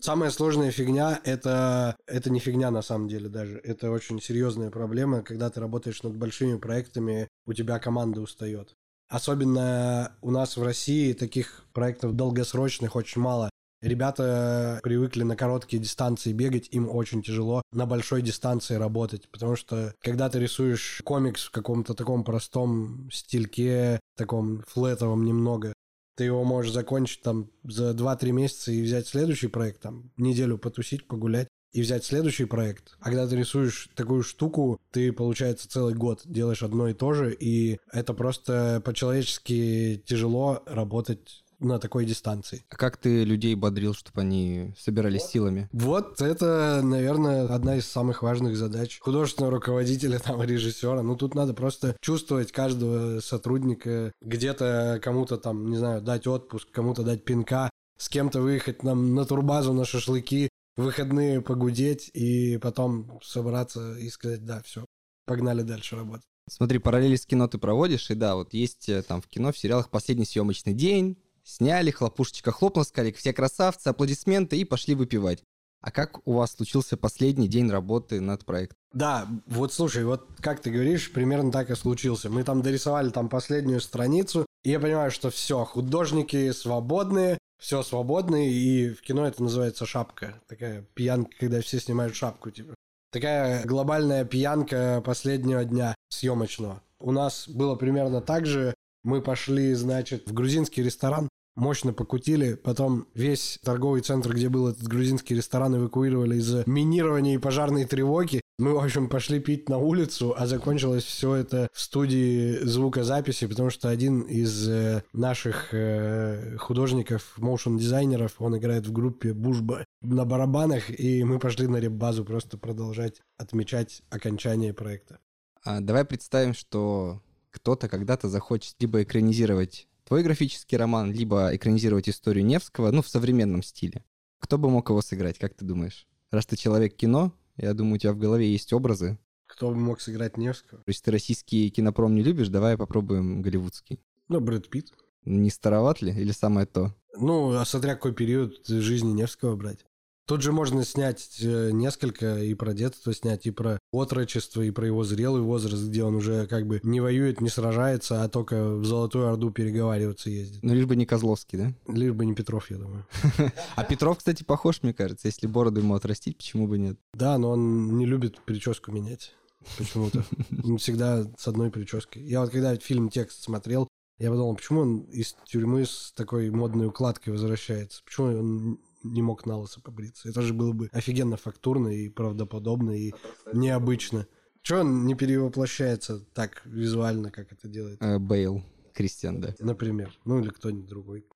Самая 0.00 0.30
сложная 0.30 0.70
фигня 0.70 1.20
это, 1.24 1.96
это 2.06 2.30
не 2.30 2.38
фигня 2.38 2.70
на 2.70 2.80
самом 2.80 3.08
деле 3.08 3.28
даже. 3.28 3.58
Это 3.58 3.90
очень 3.90 4.20
серьезная 4.20 4.70
проблема, 4.70 5.22
когда 5.22 5.50
ты 5.50 5.60
работаешь 5.60 6.02
над 6.04 6.16
большими 6.16 6.56
проектами, 6.58 7.28
у 7.46 7.52
тебя 7.52 7.80
команда 7.80 8.20
устает. 8.20 8.74
Особенно 9.08 10.16
у 10.22 10.30
нас 10.30 10.56
в 10.56 10.62
России 10.62 11.12
таких 11.12 11.64
проектов 11.72 12.14
долгосрочных 12.14 12.94
очень 12.96 13.20
мало. 13.20 13.50
Ребята 13.84 14.80
привыкли 14.82 15.24
на 15.24 15.36
короткие 15.36 15.82
дистанции 15.82 16.32
бегать, 16.32 16.68
им 16.70 16.88
очень 16.88 17.22
тяжело 17.22 17.60
на 17.70 17.84
большой 17.84 18.22
дистанции 18.22 18.76
работать, 18.76 19.28
потому 19.28 19.56
что 19.56 19.94
когда 20.00 20.30
ты 20.30 20.38
рисуешь 20.38 21.02
комикс 21.04 21.44
в 21.44 21.50
каком-то 21.50 21.92
таком 21.92 22.24
простом 22.24 23.10
стильке, 23.12 24.00
таком 24.16 24.62
флетовом 24.66 25.26
немного, 25.26 25.74
ты 26.16 26.24
его 26.24 26.44
можешь 26.44 26.72
закончить 26.72 27.20
там 27.20 27.50
за 27.62 27.90
2-3 27.90 28.30
месяца 28.30 28.72
и 28.72 28.80
взять 28.80 29.06
следующий 29.06 29.48
проект, 29.48 29.82
там, 29.82 30.10
неделю 30.16 30.56
потусить, 30.56 31.06
погулять 31.06 31.48
и 31.74 31.82
взять 31.82 32.04
следующий 32.04 32.46
проект. 32.46 32.96
А 33.00 33.06
когда 33.06 33.28
ты 33.28 33.36
рисуешь 33.36 33.90
такую 33.94 34.22
штуку, 34.22 34.78
ты, 34.92 35.12
получается, 35.12 35.68
целый 35.68 35.92
год 35.92 36.22
делаешь 36.24 36.62
одно 36.62 36.88
и 36.88 36.94
то 36.94 37.12
же, 37.12 37.36
и 37.38 37.78
это 37.92 38.14
просто 38.14 38.80
по-человечески 38.82 40.02
тяжело 40.06 40.62
работать 40.64 41.43
на 41.64 41.78
такой 41.78 42.04
дистанции. 42.04 42.64
А 42.70 42.76
как 42.76 42.96
ты 42.96 43.24
людей 43.24 43.54
бодрил, 43.54 43.94
чтобы 43.94 44.20
они 44.20 44.74
собирались 44.78 45.24
силами? 45.24 45.68
Вот 45.72 46.20
это, 46.20 46.80
наверное, 46.82 47.46
одна 47.46 47.76
из 47.76 47.86
самых 47.86 48.22
важных 48.22 48.56
задач 48.56 48.98
художественного 49.00 49.52
руководителя, 49.52 50.18
там, 50.24 50.42
режиссера. 50.42 51.02
Ну, 51.02 51.16
тут 51.16 51.34
надо 51.34 51.54
просто 51.54 51.96
чувствовать 52.00 52.52
каждого 52.52 53.20
сотрудника, 53.20 54.12
где-то 54.20 55.00
кому-то 55.02 55.36
там, 55.36 55.70
не 55.70 55.76
знаю, 55.76 56.02
дать 56.02 56.26
отпуск, 56.26 56.68
кому-то 56.70 57.02
дать 57.02 57.24
пинка, 57.24 57.70
с 57.98 58.08
кем-то 58.08 58.40
выехать 58.40 58.82
нам 58.82 59.14
на 59.14 59.24
турбазу, 59.24 59.72
на 59.72 59.84
шашлыки, 59.84 60.48
в 60.76 60.82
выходные 60.82 61.40
погудеть 61.40 62.10
и 62.14 62.58
потом 62.58 63.20
собраться 63.22 63.96
и 63.96 64.08
сказать, 64.10 64.44
да, 64.44 64.60
все, 64.64 64.84
погнали 65.24 65.62
дальше 65.62 65.96
работать. 65.96 66.26
Смотри, 66.48 66.78
параллели 66.78 67.16
с 67.16 67.24
кино 67.24 67.48
ты 67.48 67.58
проводишь, 67.58 68.10
и 68.10 68.14
да, 68.14 68.34
вот 68.34 68.52
есть 68.52 68.88
э, 68.88 69.02
там 69.02 69.22
в 69.22 69.28
кино, 69.28 69.50
в 69.50 69.56
сериалах 69.56 69.88
последний 69.88 70.26
съемочный 70.26 70.74
день, 70.74 71.16
сняли, 71.44 71.90
хлопушечка 71.90 72.50
хлопнул, 72.50 72.84
сказали, 72.84 73.12
все 73.12 73.32
красавцы, 73.32 73.88
аплодисменты 73.88 74.56
и 74.56 74.64
пошли 74.64 74.94
выпивать. 74.94 75.44
А 75.80 75.90
как 75.90 76.26
у 76.26 76.32
вас 76.32 76.52
случился 76.52 76.96
последний 76.96 77.46
день 77.46 77.70
работы 77.70 78.18
над 78.20 78.46
проектом? 78.46 78.78
Да, 78.94 79.28
вот 79.46 79.70
слушай, 79.72 80.02
вот 80.04 80.26
как 80.40 80.60
ты 80.60 80.70
говоришь, 80.70 81.12
примерно 81.12 81.52
так 81.52 81.68
и 81.70 81.74
случился. 81.74 82.30
Мы 82.30 82.42
там 82.42 82.62
дорисовали 82.62 83.10
там 83.10 83.28
последнюю 83.28 83.82
страницу, 83.82 84.46
и 84.64 84.70
я 84.70 84.80
понимаю, 84.80 85.10
что 85.10 85.28
все, 85.28 85.62
художники 85.64 86.50
свободные, 86.52 87.36
все 87.60 87.82
свободные, 87.82 88.50
и 88.50 88.94
в 88.94 89.02
кино 89.02 89.26
это 89.26 89.42
называется 89.42 89.84
шапка. 89.84 90.40
Такая 90.48 90.86
пьянка, 90.94 91.32
когда 91.38 91.60
все 91.60 91.78
снимают 91.78 92.16
шапку, 92.16 92.50
типа. 92.50 92.74
Такая 93.12 93.64
глобальная 93.64 94.24
пьянка 94.24 95.02
последнего 95.04 95.64
дня 95.64 95.94
съемочного. 96.08 96.82
У 96.98 97.12
нас 97.12 97.46
было 97.46 97.76
примерно 97.76 98.22
так 98.22 98.46
же. 98.46 98.72
Мы 99.04 99.20
пошли, 99.20 99.74
значит, 99.74 100.28
в 100.28 100.32
грузинский 100.32 100.82
ресторан, 100.82 101.28
мощно 101.56 101.92
покутили, 101.92 102.54
потом 102.54 103.06
весь 103.14 103.58
торговый 103.62 104.00
центр, 104.00 104.34
где 104.34 104.48
был 104.48 104.68
этот 104.68 104.82
грузинский 104.84 105.34
ресторан, 105.34 105.76
эвакуировали 105.76 106.36
из-за 106.36 106.64
минирования 106.66 107.34
и 107.34 107.38
пожарной 107.38 107.84
тревоги. 107.84 108.40
Мы, 108.58 108.72
в 108.72 108.78
общем, 108.78 109.08
пошли 109.08 109.40
пить 109.40 109.68
на 109.68 109.78
улицу, 109.78 110.34
а 110.36 110.46
закончилось 110.46 111.04
все 111.04 111.34
это 111.34 111.68
в 111.72 111.80
студии 111.80 112.58
звукозаписи, 112.64 113.46
потому 113.46 113.70
что 113.70 113.88
один 113.88 114.22
из 114.22 114.68
э, 114.68 115.02
наших 115.12 115.70
э, 115.72 116.56
художников, 116.58 117.34
моушн-дизайнеров, 117.36 118.36
он 118.38 118.56
играет 118.56 118.86
в 118.86 118.92
группе 118.92 119.32
Бужба 119.32 119.84
на 120.02 120.24
барабанах, 120.24 120.88
и 120.88 121.24
мы 121.24 121.40
пошли 121.40 121.66
на 121.66 121.78
реп-базу 121.78 122.24
просто 122.24 122.56
продолжать 122.56 123.20
отмечать 123.36 124.02
окончание 124.08 124.72
проекта. 124.72 125.18
А, 125.64 125.80
давай 125.80 126.04
представим, 126.04 126.54
что 126.54 127.22
кто-то 127.54 127.88
когда-то 127.88 128.28
захочет 128.28 128.74
либо 128.80 129.04
экранизировать 129.04 129.86
твой 130.04 130.24
графический 130.24 130.76
роман, 130.76 131.12
либо 131.12 131.54
экранизировать 131.54 132.08
историю 132.08 132.44
Невского, 132.44 132.90
ну, 132.90 133.00
в 133.00 133.08
современном 133.08 133.62
стиле. 133.62 134.04
Кто 134.40 134.58
бы 134.58 134.68
мог 134.68 134.90
его 134.90 135.00
сыграть, 135.00 135.38
как 135.38 135.54
ты 135.54 135.64
думаешь? 135.64 136.08
Раз 136.32 136.46
ты 136.46 136.56
человек 136.56 136.96
кино, 136.96 137.32
я 137.56 137.72
думаю, 137.72 137.94
у 137.94 137.98
тебя 137.98 138.12
в 138.12 138.18
голове 138.18 138.50
есть 138.50 138.72
образы. 138.72 139.18
Кто 139.46 139.70
бы 139.70 139.76
мог 139.76 140.00
сыграть 140.00 140.36
Невского? 140.36 140.82
Если 140.88 141.04
ты 141.04 141.10
российский 141.12 141.70
кинопром 141.70 142.16
не 142.16 142.22
любишь, 142.24 142.48
давай 142.48 142.76
попробуем 142.76 143.40
голливудский. 143.40 144.00
Ну, 144.28 144.40
Брэд 144.40 144.68
Питт. 144.68 144.92
Не 145.24 145.50
староват 145.50 146.02
ли? 146.02 146.10
Или 146.10 146.32
самое 146.32 146.66
то? 146.66 146.92
Ну, 147.16 147.52
а 147.52 147.64
смотря 147.64 147.94
какой 147.94 148.14
период 148.14 148.66
жизни 148.66 149.12
Невского 149.12 149.54
брать. 149.54 149.86
Тут 150.26 150.40
же 150.40 150.52
можно 150.52 150.84
снять 150.84 151.38
э, 151.42 151.70
несколько, 151.72 152.42
и 152.42 152.54
про 152.54 152.72
детство 152.72 153.12
снять, 153.12 153.46
и 153.46 153.50
про 153.50 153.78
отрочество, 153.92 154.62
и 154.62 154.70
про 154.70 154.86
его 154.86 155.04
зрелый 155.04 155.42
возраст, 155.42 155.84
где 155.84 156.02
он 156.02 156.14
уже 156.14 156.46
как 156.46 156.66
бы 156.66 156.80
не 156.82 157.00
воюет, 157.00 157.42
не 157.42 157.50
сражается, 157.50 158.22
а 158.22 158.28
только 158.28 158.74
в 158.76 158.84
Золотую 158.86 159.28
Орду 159.28 159.50
переговариваться 159.50 160.30
ездит. 160.30 160.62
Ну, 160.62 160.72
лишь 160.72 160.86
бы 160.86 160.96
не 160.96 161.04
Козловский, 161.04 161.58
да? 161.58 161.74
Лишь 161.92 162.12
бы 162.12 162.24
не 162.24 162.34
Петров, 162.34 162.70
я 162.70 162.78
думаю. 162.78 163.06
А 163.76 163.84
Петров, 163.84 164.18
кстати, 164.18 164.44
похож, 164.44 164.82
мне 164.82 164.94
кажется. 164.94 165.28
Если 165.28 165.46
бороду 165.46 165.80
ему 165.80 165.94
отрастить, 165.94 166.38
почему 166.38 166.66
бы 166.66 166.78
нет? 166.78 166.98
Да, 167.12 167.36
но 167.36 167.50
он 167.50 167.98
не 167.98 168.06
любит 168.06 168.40
прическу 168.40 168.92
менять 168.92 169.34
почему-то. 169.78 170.24
Он 170.64 170.78
всегда 170.78 171.24
с 171.38 171.48
одной 171.48 171.70
прической. 171.70 172.22
Я 172.22 172.40
вот 172.40 172.50
когда 172.50 172.76
фильм 172.76 173.08
«Текст» 173.08 173.42
смотрел, 173.42 173.88
я 174.18 174.30
подумал, 174.30 174.54
почему 174.54 174.80
он 174.80 175.00
из 175.04 175.34
тюрьмы 175.44 175.86
с 175.86 176.12
такой 176.14 176.50
модной 176.50 176.86
укладкой 176.86 177.32
возвращается? 177.32 178.02
Почему 178.04 178.26
он 178.26 178.80
не 179.04 179.22
мог 179.22 179.46
на 179.46 179.58
лысо 179.58 179.80
побриться? 179.80 180.28
Это 180.28 180.42
же 180.42 180.54
было 180.54 180.72
бы 180.72 180.88
офигенно 180.92 181.36
фактурно 181.36 181.88
и 181.88 182.08
правдоподобно 182.08 182.92
и 182.92 183.12
необычно. 183.52 184.26
Чего 184.62 184.80
он 184.80 185.06
не 185.06 185.14
перевоплощается 185.14 186.20
так 186.32 186.62
визуально, 186.64 187.30
как 187.30 187.52
это 187.52 187.68
делает? 187.68 187.98
Э, 188.00 188.18
Бейл, 188.18 188.62
Кристиан, 188.94 189.40
да. 189.40 189.54
Например. 189.58 190.18
Ну 190.24 190.40
или 190.40 190.48
кто-нибудь 190.48 190.88
другой. 190.88 191.26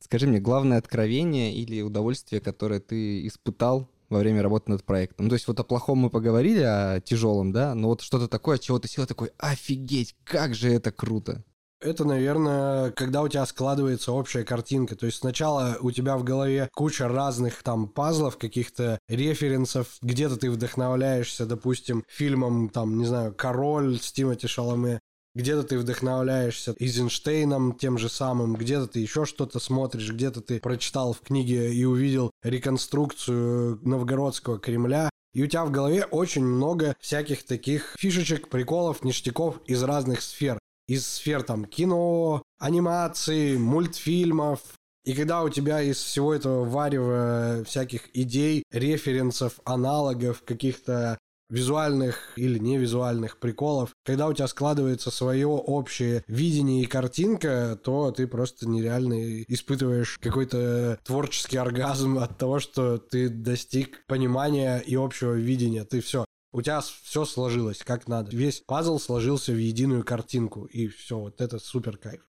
Скажи 0.00 0.26
мне, 0.26 0.40
главное 0.40 0.76
откровение 0.76 1.54
или 1.54 1.80
удовольствие, 1.82 2.40
которое 2.40 2.80
ты 2.80 3.26
испытал 3.26 3.88
во 4.08 4.18
время 4.18 4.42
работы 4.42 4.70
над 4.70 4.84
проектом? 4.84 5.26
Ну, 5.26 5.30
то 5.30 5.34
есть 5.34 5.46
вот 5.46 5.60
о 5.60 5.64
плохом 5.64 5.98
мы 5.98 6.10
поговорили, 6.10 6.62
о 6.62 7.00
тяжелом, 7.00 7.52
да? 7.52 7.74
Но 7.74 7.88
вот 7.88 8.02
что-то 8.02 8.28
такое, 8.28 8.56
от 8.56 8.62
чего 8.62 8.78
ты 8.78 8.88
сел 8.88 9.06
такой, 9.06 9.30
офигеть, 9.38 10.16
как 10.24 10.54
же 10.54 10.68
это 10.68 10.90
круто. 10.90 11.44
Это, 11.80 12.04
наверное, 12.04 12.90
когда 12.90 13.22
у 13.22 13.28
тебя 13.28 13.46
складывается 13.46 14.12
общая 14.12 14.44
картинка. 14.44 14.96
То 14.96 15.06
есть 15.06 15.18
сначала 15.18 15.78
у 15.80 15.90
тебя 15.90 16.18
в 16.18 16.24
голове 16.24 16.68
куча 16.74 17.08
разных 17.08 17.62
там 17.62 17.88
пазлов, 17.88 18.36
каких-то 18.36 18.98
референсов. 19.08 19.96
Где-то 20.02 20.36
ты 20.36 20.50
вдохновляешься, 20.50 21.46
допустим, 21.46 22.04
фильмом, 22.06 22.68
там, 22.68 22.98
не 22.98 23.06
знаю, 23.06 23.34
«Король» 23.34 23.98
с 23.98 24.12
Тимоти 24.12 24.46
Шаломе. 24.46 25.00
Где-то 25.34 25.62
ты 25.62 25.78
вдохновляешься 25.78 26.74
Эйзенштейном 26.78 27.76
тем 27.78 27.96
же 27.98 28.08
самым, 28.08 28.56
где-то 28.56 28.88
ты 28.88 28.98
еще 28.98 29.24
что-то 29.24 29.60
смотришь, 29.60 30.10
где-то 30.10 30.40
ты 30.40 30.58
прочитал 30.58 31.12
в 31.12 31.20
книге 31.20 31.72
и 31.72 31.84
увидел 31.84 32.32
реконструкцию 32.42 33.78
Новгородского 33.82 34.58
Кремля, 34.58 35.08
и 35.32 35.44
у 35.44 35.46
тебя 35.46 35.64
в 35.64 35.70
голове 35.70 36.04
очень 36.04 36.44
много 36.44 36.96
всяких 37.00 37.46
таких 37.46 37.94
фишечек, 37.96 38.48
приколов, 38.48 39.04
ништяков 39.04 39.60
из 39.66 39.82
разных 39.84 40.20
сфер. 40.20 40.58
Из 40.90 41.06
сфер 41.06 41.44
там 41.44 41.66
кино, 41.66 42.42
анимации, 42.58 43.56
мультфильмов. 43.56 44.58
И 45.04 45.14
когда 45.14 45.44
у 45.44 45.48
тебя 45.48 45.80
из 45.80 45.98
всего 45.98 46.34
этого 46.34 46.64
варева 46.64 47.62
всяких 47.64 48.08
идей, 48.12 48.64
референсов, 48.72 49.60
аналогов, 49.64 50.42
каких-то 50.44 51.16
визуальных 51.48 52.32
или 52.34 52.58
невизуальных 52.58 53.38
приколов, 53.38 53.90
когда 54.04 54.26
у 54.26 54.32
тебя 54.32 54.48
складывается 54.48 55.12
свое 55.12 55.46
общее 55.46 56.24
видение 56.26 56.82
и 56.82 56.86
картинка, 56.86 57.78
то 57.80 58.10
ты 58.10 58.26
просто 58.26 58.68
нереально 58.68 59.44
испытываешь 59.44 60.18
какой-то 60.20 60.98
творческий 61.04 61.58
оргазм 61.58 62.18
от 62.18 62.36
того, 62.36 62.58
что 62.58 62.98
ты 62.98 63.28
достиг 63.28 64.04
понимания 64.08 64.78
и 64.78 64.96
общего 64.96 65.34
видения. 65.34 65.84
Ты 65.84 66.00
все, 66.00 66.24
у 66.52 66.62
тебя 66.62 66.80
все 66.80 67.24
сложилось 67.24 67.78
как 67.78 68.08
надо. 68.08 68.36
Весь 68.36 68.60
пазл 68.60 68.98
сложился 68.98 69.52
в 69.52 69.58
единую 69.58 70.04
картинку, 70.04 70.64
и 70.64 70.88
все, 70.88 71.18
вот 71.18 71.40
это 71.40 71.58
супер 71.58 71.96
кайф. 71.96 72.26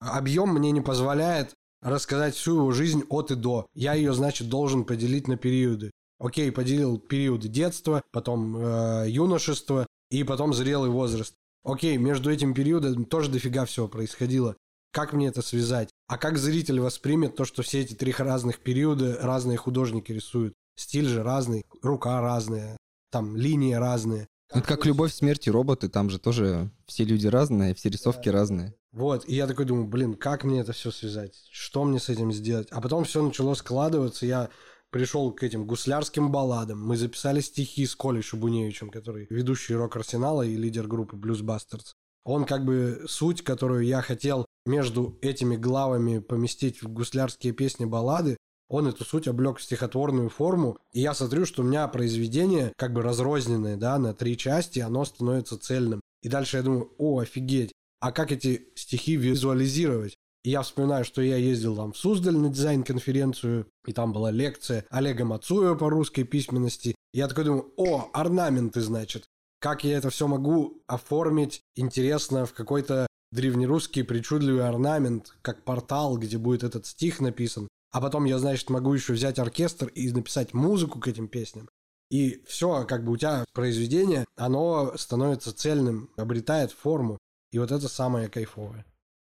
Объем 0.00 0.50
мне 0.50 0.70
не 0.70 0.80
позволяет 0.80 1.54
рассказать 1.80 2.34
всю 2.34 2.56
его 2.56 2.72
жизнь 2.72 3.04
от 3.08 3.30
и 3.30 3.34
до. 3.34 3.66
Я 3.74 3.94
ее, 3.94 4.14
значит, 4.14 4.48
должен 4.48 4.84
поделить 4.84 5.28
на 5.28 5.36
периоды. 5.36 5.90
Окей, 6.18 6.50
поделил 6.52 6.98
периоды 6.98 7.48
детства, 7.48 8.02
потом 8.12 8.56
э, 8.56 9.06
юношество 9.08 9.86
и 10.10 10.24
потом 10.24 10.54
зрелый 10.54 10.90
возраст. 10.90 11.34
Окей, 11.64 11.96
между 11.96 12.30
этим 12.30 12.54
периодом 12.54 13.04
тоже 13.04 13.30
дофига 13.30 13.64
всего 13.64 13.88
происходило. 13.88 14.56
Как 14.92 15.12
мне 15.12 15.26
это 15.26 15.42
связать? 15.42 15.90
А 16.06 16.18
как 16.18 16.38
зритель 16.38 16.80
воспримет 16.80 17.34
то, 17.34 17.44
что 17.44 17.62
все 17.62 17.80
эти 17.80 17.94
три 17.94 18.14
разных 18.16 18.60
периода 18.60 19.18
разные 19.20 19.58
художники 19.58 20.12
рисуют? 20.12 20.54
Стиль 20.76 21.08
же 21.08 21.22
разный, 21.22 21.64
рука 21.82 22.20
разная, 22.20 22.76
там 23.14 23.36
линии 23.36 23.74
разные. 23.74 24.26
Ну, 24.52 24.60
как 24.60 24.84
любовь, 24.84 25.12
смерть 25.12 25.46
и 25.46 25.50
роботы, 25.50 25.88
там 25.88 26.10
же 26.10 26.18
тоже 26.18 26.70
все 26.84 27.04
люди 27.04 27.28
разные, 27.28 27.72
все 27.74 27.88
рисовки 27.88 28.28
разные. 28.28 28.74
Вот, 28.90 29.28
и 29.28 29.36
я 29.36 29.46
такой 29.46 29.66
думаю, 29.66 29.86
блин, 29.86 30.14
как 30.14 30.42
мне 30.42 30.60
это 30.60 30.72
все 30.72 30.90
связать? 30.90 31.34
Что 31.52 31.84
мне 31.84 32.00
с 32.00 32.08
этим 32.08 32.32
сделать? 32.32 32.68
А 32.72 32.80
потом 32.80 33.04
все 33.04 33.22
начало 33.22 33.54
складываться, 33.54 34.26
я 34.26 34.50
пришел 34.90 35.32
к 35.32 35.44
этим 35.44 35.64
гуслярским 35.64 36.32
балладам. 36.32 36.84
Мы 36.84 36.96
записали 36.96 37.40
стихи 37.40 37.86
с 37.86 37.94
Колей 37.94 38.22
Шабуневичем, 38.22 38.90
который 38.90 39.28
ведущий 39.30 39.74
рок-арсенала 39.74 40.42
и 40.42 40.56
лидер 40.56 40.88
группы 40.88 41.16
Blues 41.16 41.42
Bastards. 41.42 41.94
Он 42.24 42.44
как 42.44 42.64
бы 42.64 43.04
суть, 43.06 43.42
которую 43.42 43.84
я 43.84 44.02
хотел 44.02 44.44
между 44.66 45.18
этими 45.22 45.54
главами 45.56 46.18
поместить 46.18 46.82
в 46.82 46.88
гуслярские 46.88 47.52
песни 47.52 47.84
баллады, 47.84 48.36
он 48.68 48.88
эту 48.88 49.04
суть 49.04 49.28
облег 49.28 49.58
в 49.58 49.62
стихотворную 49.62 50.28
форму, 50.28 50.78
и 50.92 51.00
я 51.00 51.14
смотрю, 51.14 51.46
что 51.46 51.62
у 51.62 51.64
меня 51.66 51.86
произведение 51.88 52.72
как 52.76 52.92
бы 52.92 53.02
разрозненное, 53.02 53.76
да, 53.76 53.98
на 53.98 54.14
три 54.14 54.36
части, 54.36 54.80
оно 54.80 55.04
становится 55.04 55.58
цельным. 55.58 56.00
И 56.22 56.28
дальше 56.28 56.56
я 56.56 56.62
думаю, 56.62 56.90
о, 56.98 57.18
офигеть, 57.18 57.72
а 58.00 58.12
как 58.12 58.32
эти 58.32 58.68
стихи 58.74 59.16
визуализировать? 59.16 60.14
И 60.42 60.50
я 60.50 60.60
вспоминаю, 60.60 61.06
что 61.06 61.22
я 61.22 61.36
ездил 61.36 61.74
там 61.74 61.92
в 61.92 61.96
Суздаль 61.96 62.36
на 62.36 62.50
дизайн-конференцию, 62.50 63.66
и 63.86 63.92
там 63.92 64.12
была 64.12 64.30
лекция 64.30 64.84
Олега 64.90 65.24
Мацуева 65.24 65.74
по 65.74 65.88
русской 65.88 66.24
письменности. 66.24 66.94
И 67.14 67.18
я 67.18 67.28
такой 67.28 67.44
думаю, 67.44 67.72
о, 67.76 68.10
орнаменты, 68.12 68.82
значит. 68.82 69.24
Как 69.58 69.84
я 69.84 69.96
это 69.96 70.10
все 70.10 70.26
могу 70.26 70.82
оформить 70.86 71.62
интересно 71.76 72.44
в 72.44 72.52
какой-то 72.52 73.06
древнерусский 73.32 74.04
причудливый 74.04 74.68
орнамент, 74.68 75.34
как 75.40 75.64
портал, 75.64 76.18
где 76.18 76.36
будет 76.36 76.62
этот 76.62 76.84
стих 76.86 77.20
написан. 77.20 77.68
А 77.94 78.00
потом 78.00 78.24
я, 78.24 78.40
значит, 78.40 78.70
могу 78.70 78.92
еще 78.92 79.12
взять 79.12 79.38
оркестр 79.38 79.86
и 79.86 80.10
написать 80.10 80.52
музыку 80.52 80.98
к 80.98 81.06
этим 81.06 81.28
песням. 81.28 81.68
И 82.10 82.42
все, 82.44 82.84
как 82.86 83.04
бы 83.04 83.12
у 83.12 83.16
тебя 83.16 83.44
произведение, 83.52 84.24
оно 84.34 84.96
становится 84.96 85.54
цельным, 85.54 86.10
обретает 86.16 86.72
форму. 86.72 87.18
И 87.52 87.58
вот 87.60 87.70
это 87.70 87.86
самое 87.88 88.28
кайфовое. 88.28 88.84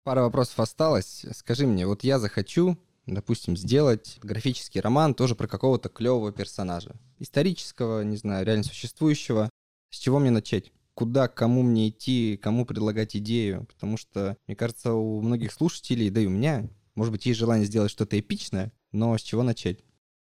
Пара 0.05 0.21
вопросов 0.21 0.61
осталось. 0.61 1.25
Скажи 1.33 1.67
мне, 1.67 1.85
вот 1.85 2.05
я 2.05 2.19
захочу, 2.19 2.77
допустим, 3.05 3.57
сделать 3.57 4.17
графический 4.23 4.79
роман 4.79 5.13
тоже 5.13 5.35
про 5.35 5.49
какого-то 5.49 5.89
клевого 5.89 6.31
персонажа. 6.31 6.95
Исторического, 7.19 8.01
не 8.03 8.15
знаю, 8.15 8.45
реально 8.45 8.63
существующего. 8.63 9.49
С 9.89 9.97
чего 9.97 10.19
мне 10.19 10.31
начать? 10.31 10.71
Куда, 10.93 11.27
кому 11.27 11.63
мне 11.63 11.89
идти, 11.89 12.39
кому 12.41 12.65
предлагать 12.65 13.17
идею? 13.17 13.65
Потому 13.65 13.97
что, 13.97 14.37
мне 14.47 14.55
кажется, 14.55 14.93
у 14.93 15.21
многих 15.21 15.51
слушателей, 15.51 16.09
да 16.09 16.21
и 16.21 16.27
у 16.27 16.29
меня, 16.29 16.69
может 16.95 17.11
быть, 17.11 17.25
есть 17.25 17.39
желание 17.39 17.65
сделать 17.65 17.91
что-то 17.91 18.19
эпичное, 18.19 18.71
но 18.91 19.17
с 19.17 19.21
чего 19.21 19.43
начать? 19.43 19.79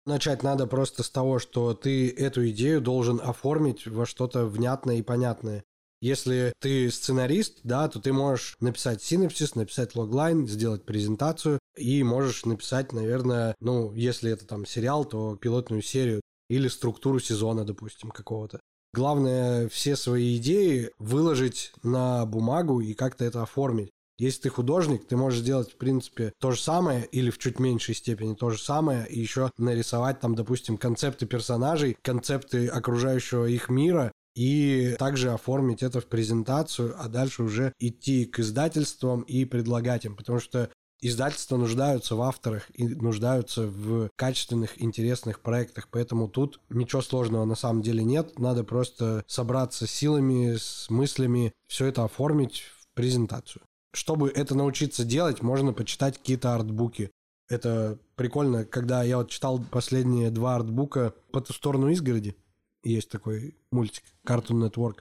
Начать 0.06 0.42
надо 0.42 0.66
просто 0.66 1.02
с 1.02 1.10
того, 1.10 1.38
что 1.38 1.74
ты 1.74 2.08
эту 2.10 2.48
идею 2.50 2.80
должен 2.80 3.20
оформить 3.22 3.86
во 3.86 4.06
что-то 4.06 4.46
внятное 4.46 4.96
и 4.96 5.02
понятное. 5.02 5.62
Если 6.00 6.54
ты 6.60 6.90
сценарист, 6.90 7.60
да, 7.62 7.86
то 7.88 8.00
ты 8.00 8.12
можешь 8.12 8.56
написать 8.60 9.02
синапсис, 9.02 9.54
написать 9.54 9.94
логлайн, 9.94 10.48
сделать 10.48 10.86
презентацию 10.86 11.58
и 11.76 12.02
можешь 12.02 12.46
написать, 12.46 12.94
наверное, 12.94 13.54
ну, 13.60 13.92
если 13.92 14.32
это 14.32 14.46
там 14.46 14.64
сериал, 14.64 15.04
то 15.04 15.36
пилотную 15.36 15.82
серию 15.82 16.22
или 16.48 16.68
структуру 16.68 17.20
сезона, 17.20 17.66
допустим, 17.66 18.10
какого-то. 18.10 18.60
Главное 18.94 19.68
все 19.68 19.94
свои 19.94 20.38
идеи 20.38 20.90
выложить 20.98 21.72
на 21.82 22.24
бумагу 22.24 22.80
и 22.80 22.94
как-то 22.94 23.26
это 23.26 23.42
оформить. 23.42 23.90
Если 24.20 24.42
ты 24.42 24.48
художник, 24.50 25.06
ты 25.06 25.16
можешь 25.16 25.40
сделать, 25.40 25.72
в 25.72 25.76
принципе, 25.78 26.34
то 26.38 26.50
же 26.50 26.60
самое 26.60 27.06
или 27.06 27.30
в 27.30 27.38
чуть 27.38 27.58
меньшей 27.58 27.94
степени 27.94 28.34
то 28.34 28.50
же 28.50 28.62
самое, 28.62 29.06
и 29.08 29.18
еще 29.18 29.50
нарисовать 29.56 30.20
там, 30.20 30.34
допустим, 30.34 30.76
концепты 30.76 31.24
персонажей, 31.24 31.96
концепты 32.02 32.68
окружающего 32.68 33.46
их 33.46 33.70
мира, 33.70 34.12
и 34.36 34.94
также 34.98 35.32
оформить 35.32 35.82
это 35.82 36.02
в 36.02 36.06
презентацию, 36.06 36.94
а 36.98 37.08
дальше 37.08 37.42
уже 37.42 37.72
идти 37.78 38.26
к 38.26 38.40
издательствам 38.40 39.22
и 39.22 39.46
предлагать 39.46 40.04
им, 40.04 40.16
потому 40.16 40.38
что 40.38 40.68
издательства 41.00 41.56
нуждаются 41.56 42.14
в 42.14 42.20
авторах 42.20 42.64
и 42.74 42.86
нуждаются 42.88 43.68
в 43.68 44.10
качественных, 44.16 44.82
интересных 44.82 45.40
проектах, 45.40 45.88
поэтому 45.90 46.28
тут 46.28 46.60
ничего 46.68 47.00
сложного 47.00 47.46
на 47.46 47.54
самом 47.54 47.80
деле 47.80 48.04
нет, 48.04 48.38
надо 48.38 48.64
просто 48.64 49.24
собраться 49.26 49.86
силами, 49.86 50.56
с 50.56 50.90
мыслями, 50.90 51.54
все 51.68 51.86
это 51.86 52.04
оформить 52.04 52.64
в 52.80 52.94
презентацию. 52.94 53.62
Чтобы 53.92 54.30
это 54.30 54.54
научиться 54.54 55.04
делать, 55.04 55.42
можно 55.42 55.72
почитать 55.72 56.18
какие-то 56.18 56.54
артбуки. 56.54 57.10
Это 57.48 57.98
прикольно, 58.14 58.64
когда 58.64 59.02
я 59.02 59.16
вот 59.18 59.30
читал 59.30 59.60
последние 59.70 60.30
два 60.30 60.56
артбука 60.56 61.14
«По 61.32 61.40
ту 61.40 61.52
сторону 61.52 61.88
изгороди». 61.90 62.36
Есть 62.84 63.10
такой 63.10 63.56
мультик 63.70 64.04
Cartoon 64.24 64.68
Network. 64.68 65.00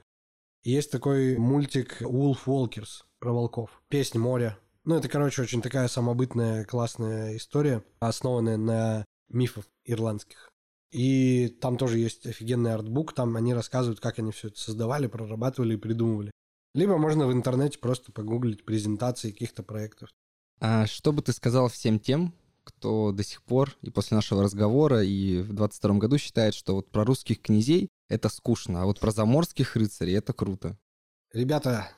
Есть 0.64 0.90
такой 0.90 1.38
мультик 1.38 2.02
Wolf 2.02 2.40
Walkers 2.46 3.04
про 3.20 3.32
волков. 3.32 3.82
Песня 3.88 4.20
моря. 4.20 4.58
Ну, 4.84 4.96
это, 4.96 5.08
короче, 5.08 5.42
очень 5.42 5.62
такая 5.62 5.88
самобытная, 5.88 6.64
классная 6.64 7.36
история, 7.36 7.84
основанная 8.00 8.56
на 8.56 9.04
мифах 9.28 9.64
ирландских. 9.84 10.50
И 10.90 11.48
там 11.60 11.76
тоже 11.78 11.98
есть 11.98 12.26
офигенный 12.26 12.74
артбук, 12.74 13.14
там 13.14 13.36
они 13.36 13.54
рассказывают, 13.54 14.00
как 14.00 14.18
они 14.18 14.32
все 14.32 14.48
это 14.48 14.58
создавали, 14.58 15.06
прорабатывали 15.06 15.74
и 15.74 15.78
придумывали. 15.78 16.32
Либо 16.74 16.98
можно 16.98 17.26
в 17.26 17.32
интернете 17.32 17.78
просто 17.78 18.12
погуглить 18.12 18.64
презентации 18.64 19.32
каких-то 19.32 19.62
проектов. 19.62 20.10
А 20.60 20.86
что 20.86 21.12
бы 21.12 21.22
ты 21.22 21.32
сказал 21.32 21.68
всем 21.68 21.98
тем, 21.98 22.34
кто 22.64 23.12
до 23.12 23.24
сих 23.24 23.42
пор 23.42 23.76
и 23.82 23.90
после 23.90 24.14
нашего 24.14 24.42
разговора 24.42 25.02
и 25.02 25.40
в 25.40 25.52
22 25.52 25.94
году 25.96 26.18
считает, 26.18 26.54
что 26.54 26.74
вот 26.76 26.90
про 26.90 27.04
русских 27.04 27.40
князей 27.40 27.88
это 28.08 28.28
скучно, 28.28 28.82
а 28.82 28.84
вот 28.84 29.00
про 29.00 29.10
заморских 29.10 29.76
рыцарей 29.76 30.16
это 30.16 30.32
круто? 30.32 30.78
Ребята, 31.32 31.90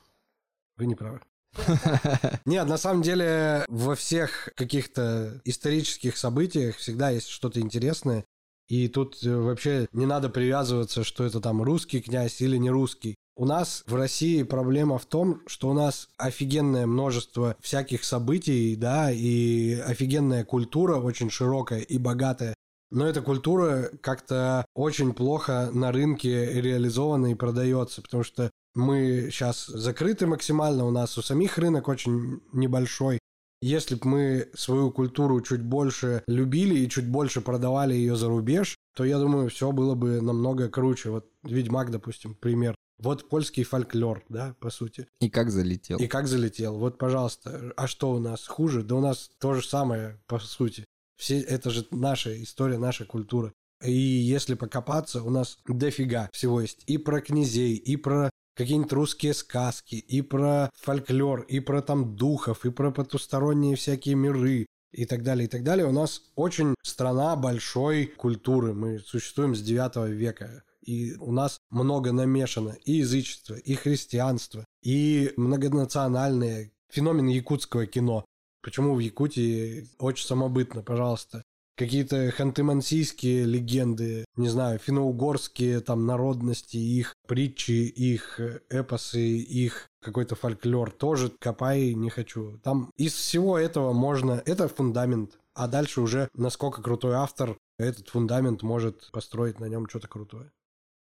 вы 0.77 0.87
не 0.87 0.95
правы. 0.95 1.21
Нет, 2.47 2.67
на 2.67 2.79
самом 2.79 3.03
деле 3.03 3.65
во 3.69 3.95
всех 3.95 4.49
каких-то 4.55 5.41
исторических 5.45 6.17
событиях 6.17 6.77
всегда 6.77 7.11
есть 7.11 7.29
что-то 7.29 7.61
интересное. 7.61 8.25
И 8.69 8.89
тут 8.89 9.23
э, 9.23 9.37
вообще 9.37 9.87
не 9.93 10.07
надо 10.07 10.31
привязываться, 10.31 11.05
что 11.05 11.25
это 11.25 11.41
там 11.41 11.63
русский 11.63 12.01
князь 12.01 12.41
или 12.41 12.57
не 12.57 12.71
русский. 12.71 13.17
У 13.35 13.47
нас 13.47 13.83
в 13.87 13.95
России 13.95 14.43
проблема 14.43 14.99
в 14.99 15.07
том, 15.07 15.41
что 15.47 15.71
у 15.71 15.73
нас 15.73 16.09
офигенное 16.19 16.87
множество 16.87 17.57
всяких 17.61 18.05
событий, 18.05 18.77
да, 18.77 19.11
и 19.11 19.75
офигенная 19.75 20.45
культура 20.45 20.97
очень 20.97 21.31
широкая 21.31 21.81
и 21.81 21.97
богатая. 21.97 22.55
Но 22.91 23.07
эта 23.07 23.23
культура 23.23 23.91
как-то 24.03 24.67
очень 24.75 25.15
плохо 25.15 25.71
на 25.73 25.93
рынке 25.93 26.61
реализована 26.61 27.29
и 27.29 27.35
продается, 27.35 28.03
потому 28.03 28.23
что 28.23 28.51
мы 28.75 29.29
сейчас 29.31 29.67
закрыты 29.67 30.27
максимально, 30.27 30.85
у 30.85 30.91
нас 30.91 31.17
у 31.17 31.23
самих 31.23 31.57
рынок 31.57 31.89
очень 31.89 32.43
небольшой. 32.53 33.19
Если 33.63 33.95
бы 33.95 34.09
мы 34.09 34.49
свою 34.55 34.91
культуру 34.91 35.41
чуть 35.41 35.63
больше 35.63 36.23
любили 36.27 36.81
и 36.81 36.89
чуть 36.89 37.09
больше 37.09 37.41
продавали 37.41 37.95
ее 37.95 38.17
за 38.17 38.29
рубеж, 38.29 38.77
то 38.95 39.05
я 39.05 39.19
думаю, 39.19 39.49
все 39.49 39.73
было 39.73 39.95
бы 39.95 40.21
намного 40.21 40.69
круче. 40.69 41.11
Вот 41.11 41.31
Ведьмак, 41.45 41.91
допустим, 41.91 42.35
пример. 42.35 42.75
Вот 43.03 43.29
польский 43.29 43.65
фольклор, 43.65 44.23
да, 44.29 44.55
по 44.61 44.71
сути. 44.71 45.09
И 45.21 45.29
как 45.29 45.51
залетел. 45.51 45.99
И 45.99 46.07
как 46.07 46.29
залетел. 46.29 46.79
Вот, 46.79 46.99
пожалуйста. 46.99 47.73
А 47.77 47.89
что 47.89 48.13
у 48.13 48.21
нас 48.21 48.47
хуже? 48.47 48.85
Да 48.85 48.95
у 48.95 49.01
нас 49.01 49.29
то 49.41 49.55
же 49.55 49.67
самое, 49.67 50.21
по 50.29 50.39
сути. 50.39 50.85
Все, 51.17 51.41
это 51.41 51.71
же 51.71 51.85
наша 51.91 52.41
история, 52.41 52.79
наша 52.79 53.05
культура. 53.05 53.53
И 53.85 53.93
если 53.93 54.55
покопаться, 54.55 55.25
у 55.25 55.31
нас 55.31 55.59
дофига 55.67 56.31
всего 56.33 56.61
есть. 56.61 56.85
И 56.87 56.97
про 56.97 57.21
князей, 57.21 57.75
и 57.75 57.97
про 57.97 58.31
какие-нибудь 58.55 58.93
русские 58.93 59.35
сказки, 59.35 59.97
и 59.97 60.23
про 60.23 60.71
фольклор, 60.75 61.41
и 61.43 61.59
про 61.59 61.83
там 61.83 62.15
духов, 62.15 62.65
и 62.65 62.71
про 62.71 62.93
потусторонние 62.93 63.75
всякие 63.75 64.15
миры, 64.15 64.67
и 64.93 65.07
так 65.07 65.25
далее, 65.25 65.47
и 65.47 65.49
так 65.49 65.65
далее. 65.65 65.87
У 65.87 65.93
нас 65.93 66.23
очень 66.37 66.77
страна 66.85 67.35
большой 67.35 68.07
культуры. 68.07 68.75
Мы 68.75 69.01
существуем 69.01 69.57
с 69.57 69.63
9 69.63 70.09
века 70.11 70.63
и 70.83 71.15
у 71.15 71.33
нас 71.33 71.59
много 71.71 72.13
намешано 72.13 72.77
и 72.85 72.93
язычество, 72.95 73.55
и 73.55 73.75
христианство, 73.75 74.65
и 74.83 75.33
многонациональные 75.37 76.73
феномен 76.91 77.29
якутского 77.29 77.87
кино. 77.87 78.25
Почему 78.63 78.95
в 78.95 79.01
Якутии 79.01 79.89
очень 79.99 80.27
самобытно, 80.27 80.83
пожалуйста. 80.83 81.43
Какие-то 81.77 82.31
ханты-мансийские 82.31 83.45
легенды, 83.45 84.25
не 84.37 84.49
знаю, 84.49 84.79
финно-угорские 84.79 85.81
там 85.81 86.07
народности, 86.07 86.77
их 86.77 87.15
притчи, 87.27 87.89
их 87.89 88.39
эпосы, 88.69 89.39
их 89.39 89.89
какой-то 90.01 90.37
фольклор. 90.37 90.91
Тоже 90.91 91.33
копай 91.41 91.95
не 91.95 92.11
хочу. 92.11 92.59
Там 92.59 92.91
из 92.97 93.15
всего 93.15 93.59
этого 93.59 93.93
можно... 93.93 94.43
Это 94.45 94.69
фундамент. 94.69 95.39
А 95.55 95.67
дальше 95.67 96.03
уже, 96.03 96.29
насколько 96.35 96.83
крутой 96.83 97.15
автор, 97.15 97.59
этот 97.79 98.09
фундамент 98.11 98.63
может 98.63 99.11
построить 99.11 99.59
на 99.59 99.65
нем 99.65 99.89
что-то 99.89 100.09
крутое. 100.09 100.53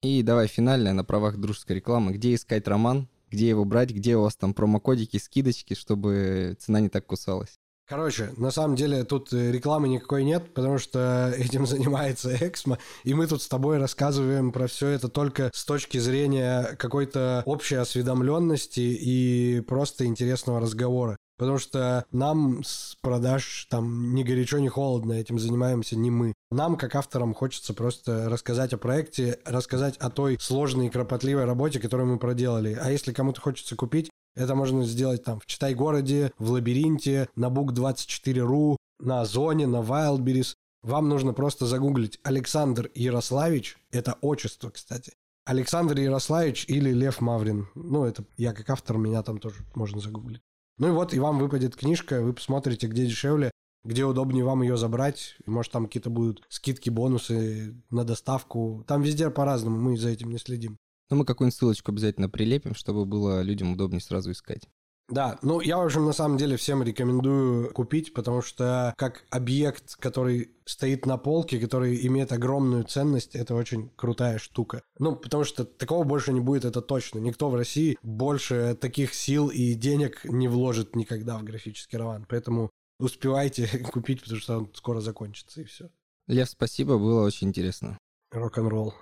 И 0.01 0.23
давай 0.23 0.47
финальное 0.47 0.93
на 0.93 1.03
правах 1.03 1.37
дружеской 1.37 1.75
рекламы. 1.75 2.13
Где 2.13 2.33
искать 2.33 2.67
роман? 2.67 3.09
Где 3.29 3.49
его 3.49 3.65
брать? 3.65 3.91
Где 3.91 4.15
у 4.15 4.21
вас 4.21 4.35
там 4.35 4.53
промокодики, 4.53 5.17
скидочки, 5.17 5.73
чтобы 5.73 6.55
цена 6.59 6.79
не 6.79 6.87
так 6.87 7.05
кусалась? 7.05 7.59
Короче, 7.89 8.31
на 8.37 8.51
самом 8.51 8.75
деле 8.75 9.03
тут 9.03 9.33
э, 9.33 9.51
рекламы 9.51 9.89
никакой 9.89 10.23
нет, 10.23 10.53
потому 10.53 10.77
что 10.77 11.33
этим 11.37 11.65
занимается 11.65 12.33
Эксмо, 12.39 12.77
и 13.03 13.15
мы 13.15 13.25
тут 13.25 13.41
с 13.41 13.47
тобой 13.47 13.79
рассказываем 13.79 14.51
про 14.51 14.67
все 14.67 14.89
это 14.89 15.09
только 15.09 15.49
с 15.53 15.65
точки 15.65 15.97
зрения 15.97 16.75
какой-то 16.77 17.41
общей 17.47 17.75
осведомленности 17.75 18.79
и 18.79 19.61
просто 19.61 20.05
интересного 20.05 20.59
разговора. 20.59 21.17
Потому 21.39 21.57
что 21.57 22.05
нам 22.11 22.65
с 22.65 22.97
продаж 23.01 23.65
там 23.69 24.13
ни 24.13 24.23
горячо, 24.23 24.59
ни 24.59 24.67
холодно 24.67 25.13
этим 25.13 25.39
занимаемся 25.39 25.95
не 25.95 26.11
мы. 26.11 26.33
Нам, 26.51 26.75
как 26.75 26.95
авторам, 26.95 27.33
хочется 27.33 27.73
просто 27.73 28.29
рассказать 28.29 28.73
о 28.73 28.77
проекте, 28.77 29.39
рассказать 29.45 29.95
о 29.97 30.09
той 30.09 30.37
сложной 30.41 30.87
и 30.87 30.89
кропотливой 30.89 31.45
работе, 31.45 31.79
которую 31.79 32.09
мы 32.09 32.19
проделали. 32.19 32.77
А 32.79 32.91
если 32.91 33.13
кому-то 33.13 33.39
хочется 33.39 33.77
купить, 33.77 34.09
это 34.35 34.53
можно 34.53 34.83
сделать 34.83 35.23
там 35.23 35.39
в 35.39 35.45
Читай-городе, 35.45 36.33
в 36.37 36.51
Лабиринте, 36.51 37.29
на 37.37 37.45
Book24.ru, 37.45 38.75
на 38.99 39.21
Озоне, 39.21 39.65
на 39.65 39.77
Wildberries. 39.77 40.55
Вам 40.83 41.07
нужно 41.07 41.31
просто 41.31 41.65
загуглить 41.65 42.19
Александр 42.23 42.91
Ярославич, 42.95 43.77
это 43.91 44.17
отчество, 44.19 44.71
кстати. 44.71 45.13
Александр 45.45 45.97
Ярославич 45.99 46.65
или 46.67 46.91
Лев 46.91 47.21
Маврин. 47.21 47.69
Ну, 47.75 48.03
это 48.03 48.25
я 48.35 48.51
как 48.51 48.69
автор, 48.69 48.97
меня 48.97 49.23
там 49.23 49.37
тоже 49.37 49.63
можно 49.73 50.01
загуглить. 50.01 50.41
Ну 50.79 50.87
и 50.87 50.91
вот, 50.91 51.13
и 51.13 51.19
вам 51.19 51.39
выпадет 51.39 51.75
книжка, 51.75 52.21
вы 52.21 52.33
посмотрите, 52.33 52.87
где 52.87 53.05
дешевле, 53.05 53.51
где 53.83 54.05
удобнее 54.05 54.45
вам 54.45 54.61
ее 54.61 54.77
забрать. 54.77 55.35
Может, 55.45 55.73
там 55.73 55.85
какие-то 55.85 56.09
будут 56.09 56.41
скидки, 56.47 56.89
бонусы 56.89 57.75
на 57.89 58.05
доставку. 58.05 58.85
Там 58.87 59.01
везде 59.01 59.29
по-разному, 59.29 59.77
мы 59.77 59.97
за 59.97 60.09
этим 60.09 60.29
не 60.29 60.37
следим. 60.37 60.77
Ну, 61.09 61.17
мы 61.17 61.25
какую-нибудь 61.25 61.57
ссылочку 61.57 61.91
обязательно 61.91 62.29
прилепим, 62.29 62.75
чтобы 62.75 63.05
было 63.05 63.41
людям 63.41 63.73
удобнее 63.73 64.01
сразу 64.01 64.31
искать. 64.31 64.69
Да, 65.09 65.39
ну 65.41 65.59
я, 65.59 65.77
в 65.77 65.85
общем, 65.85 66.05
на 66.05 66.13
самом 66.13 66.37
деле 66.37 66.57
всем 66.57 66.83
рекомендую 66.83 67.71
купить, 67.73 68.13
потому 68.13 68.41
что 68.41 68.93
как 68.97 69.25
объект, 69.29 69.95
который 69.95 70.51
стоит 70.65 71.05
на 71.05 71.17
полке, 71.17 71.59
который 71.59 72.05
имеет 72.07 72.31
огромную 72.31 72.83
ценность, 72.83 73.35
это 73.35 73.55
очень 73.55 73.89
крутая 73.95 74.37
штука. 74.37 74.83
Ну, 74.99 75.15
потому 75.15 75.43
что 75.43 75.65
такого 75.65 76.03
больше 76.03 76.31
не 76.31 76.39
будет, 76.39 76.65
это 76.65 76.81
точно. 76.81 77.19
Никто 77.19 77.49
в 77.49 77.55
России 77.55 77.97
больше 78.03 78.77
таких 78.79 79.13
сил 79.13 79.49
и 79.49 79.73
денег 79.73 80.21
не 80.25 80.47
вложит 80.47 80.95
никогда 80.95 81.37
в 81.37 81.43
графический 81.43 81.97
роман. 81.97 82.25
Поэтому 82.29 82.69
успевайте 82.99 83.67
купить, 83.91 84.21
потому 84.21 84.39
что 84.39 84.57
он 84.59 84.71
скоро 84.73 85.01
закончится, 85.01 85.61
и 85.61 85.63
все. 85.63 85.89
Лев, 86.27 86.49
спасибо, 86.49 86.97
было 86.97 87.25
очень 87.25 87.47
интересно. 87.47 87.97
Рок-н-ролл. 88.31 88.93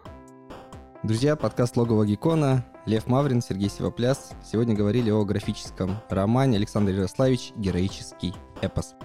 Друзья, 1.03 1.35
подкаст 1.35 1.77
«Логово 1.77 2.07
Геккона», 2.07 2.65
Лев 2.87 3.05
Маврин, 3.05 3.41
Сергей 3.41 3.69
Сивопляс. 3.69 4.31
Сегодня 4.43 4.73
говорили 4.73 5.11
о 5.11 5.23
графическом 5.25 5.97
романе 6.09 6.57
Александр 6.57 6.91
Ярославич 6.91 7.53
«Героический 7.55 8.33
эпос». 8.61 8.95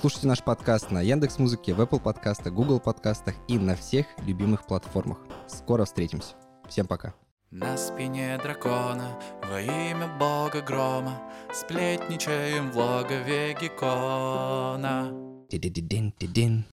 Слушайте 0.00 0.26
наш 0.26 0.42
подкаст 0.42 0.90
на 0.90 1.02
Яндекс 1.02 1.38
Музыке, 1.38 1.74
в 1.74 1.80
Apple 1.82 2.00
подкастах, 2.00 2.54
Google 2.54 2.80
подкастах 2.80 3.34
и 3.46 3.58
на 3.58 3.76
всех 3.76 4.06
любимых 4.26 4.66
платформах. 4.66 5.18
Скоро 5.46 5.84
встретимся. 5.84 6.34
Всем 6.66 6.86
пока. 6.86 7.14
На 7.50 7.76
спине 7.76 8.38
дракона 8.42 9.10
во 9.48 9.60
имя 9.60 10.08
бога 10.18 10.62
грома 10.62 11.22
Сплетничаем 11.52 12.72
в 12.72 12.76
логове 12.76 13.54
Ти-ди-ди-дин-ти-дин. 15.50 16.62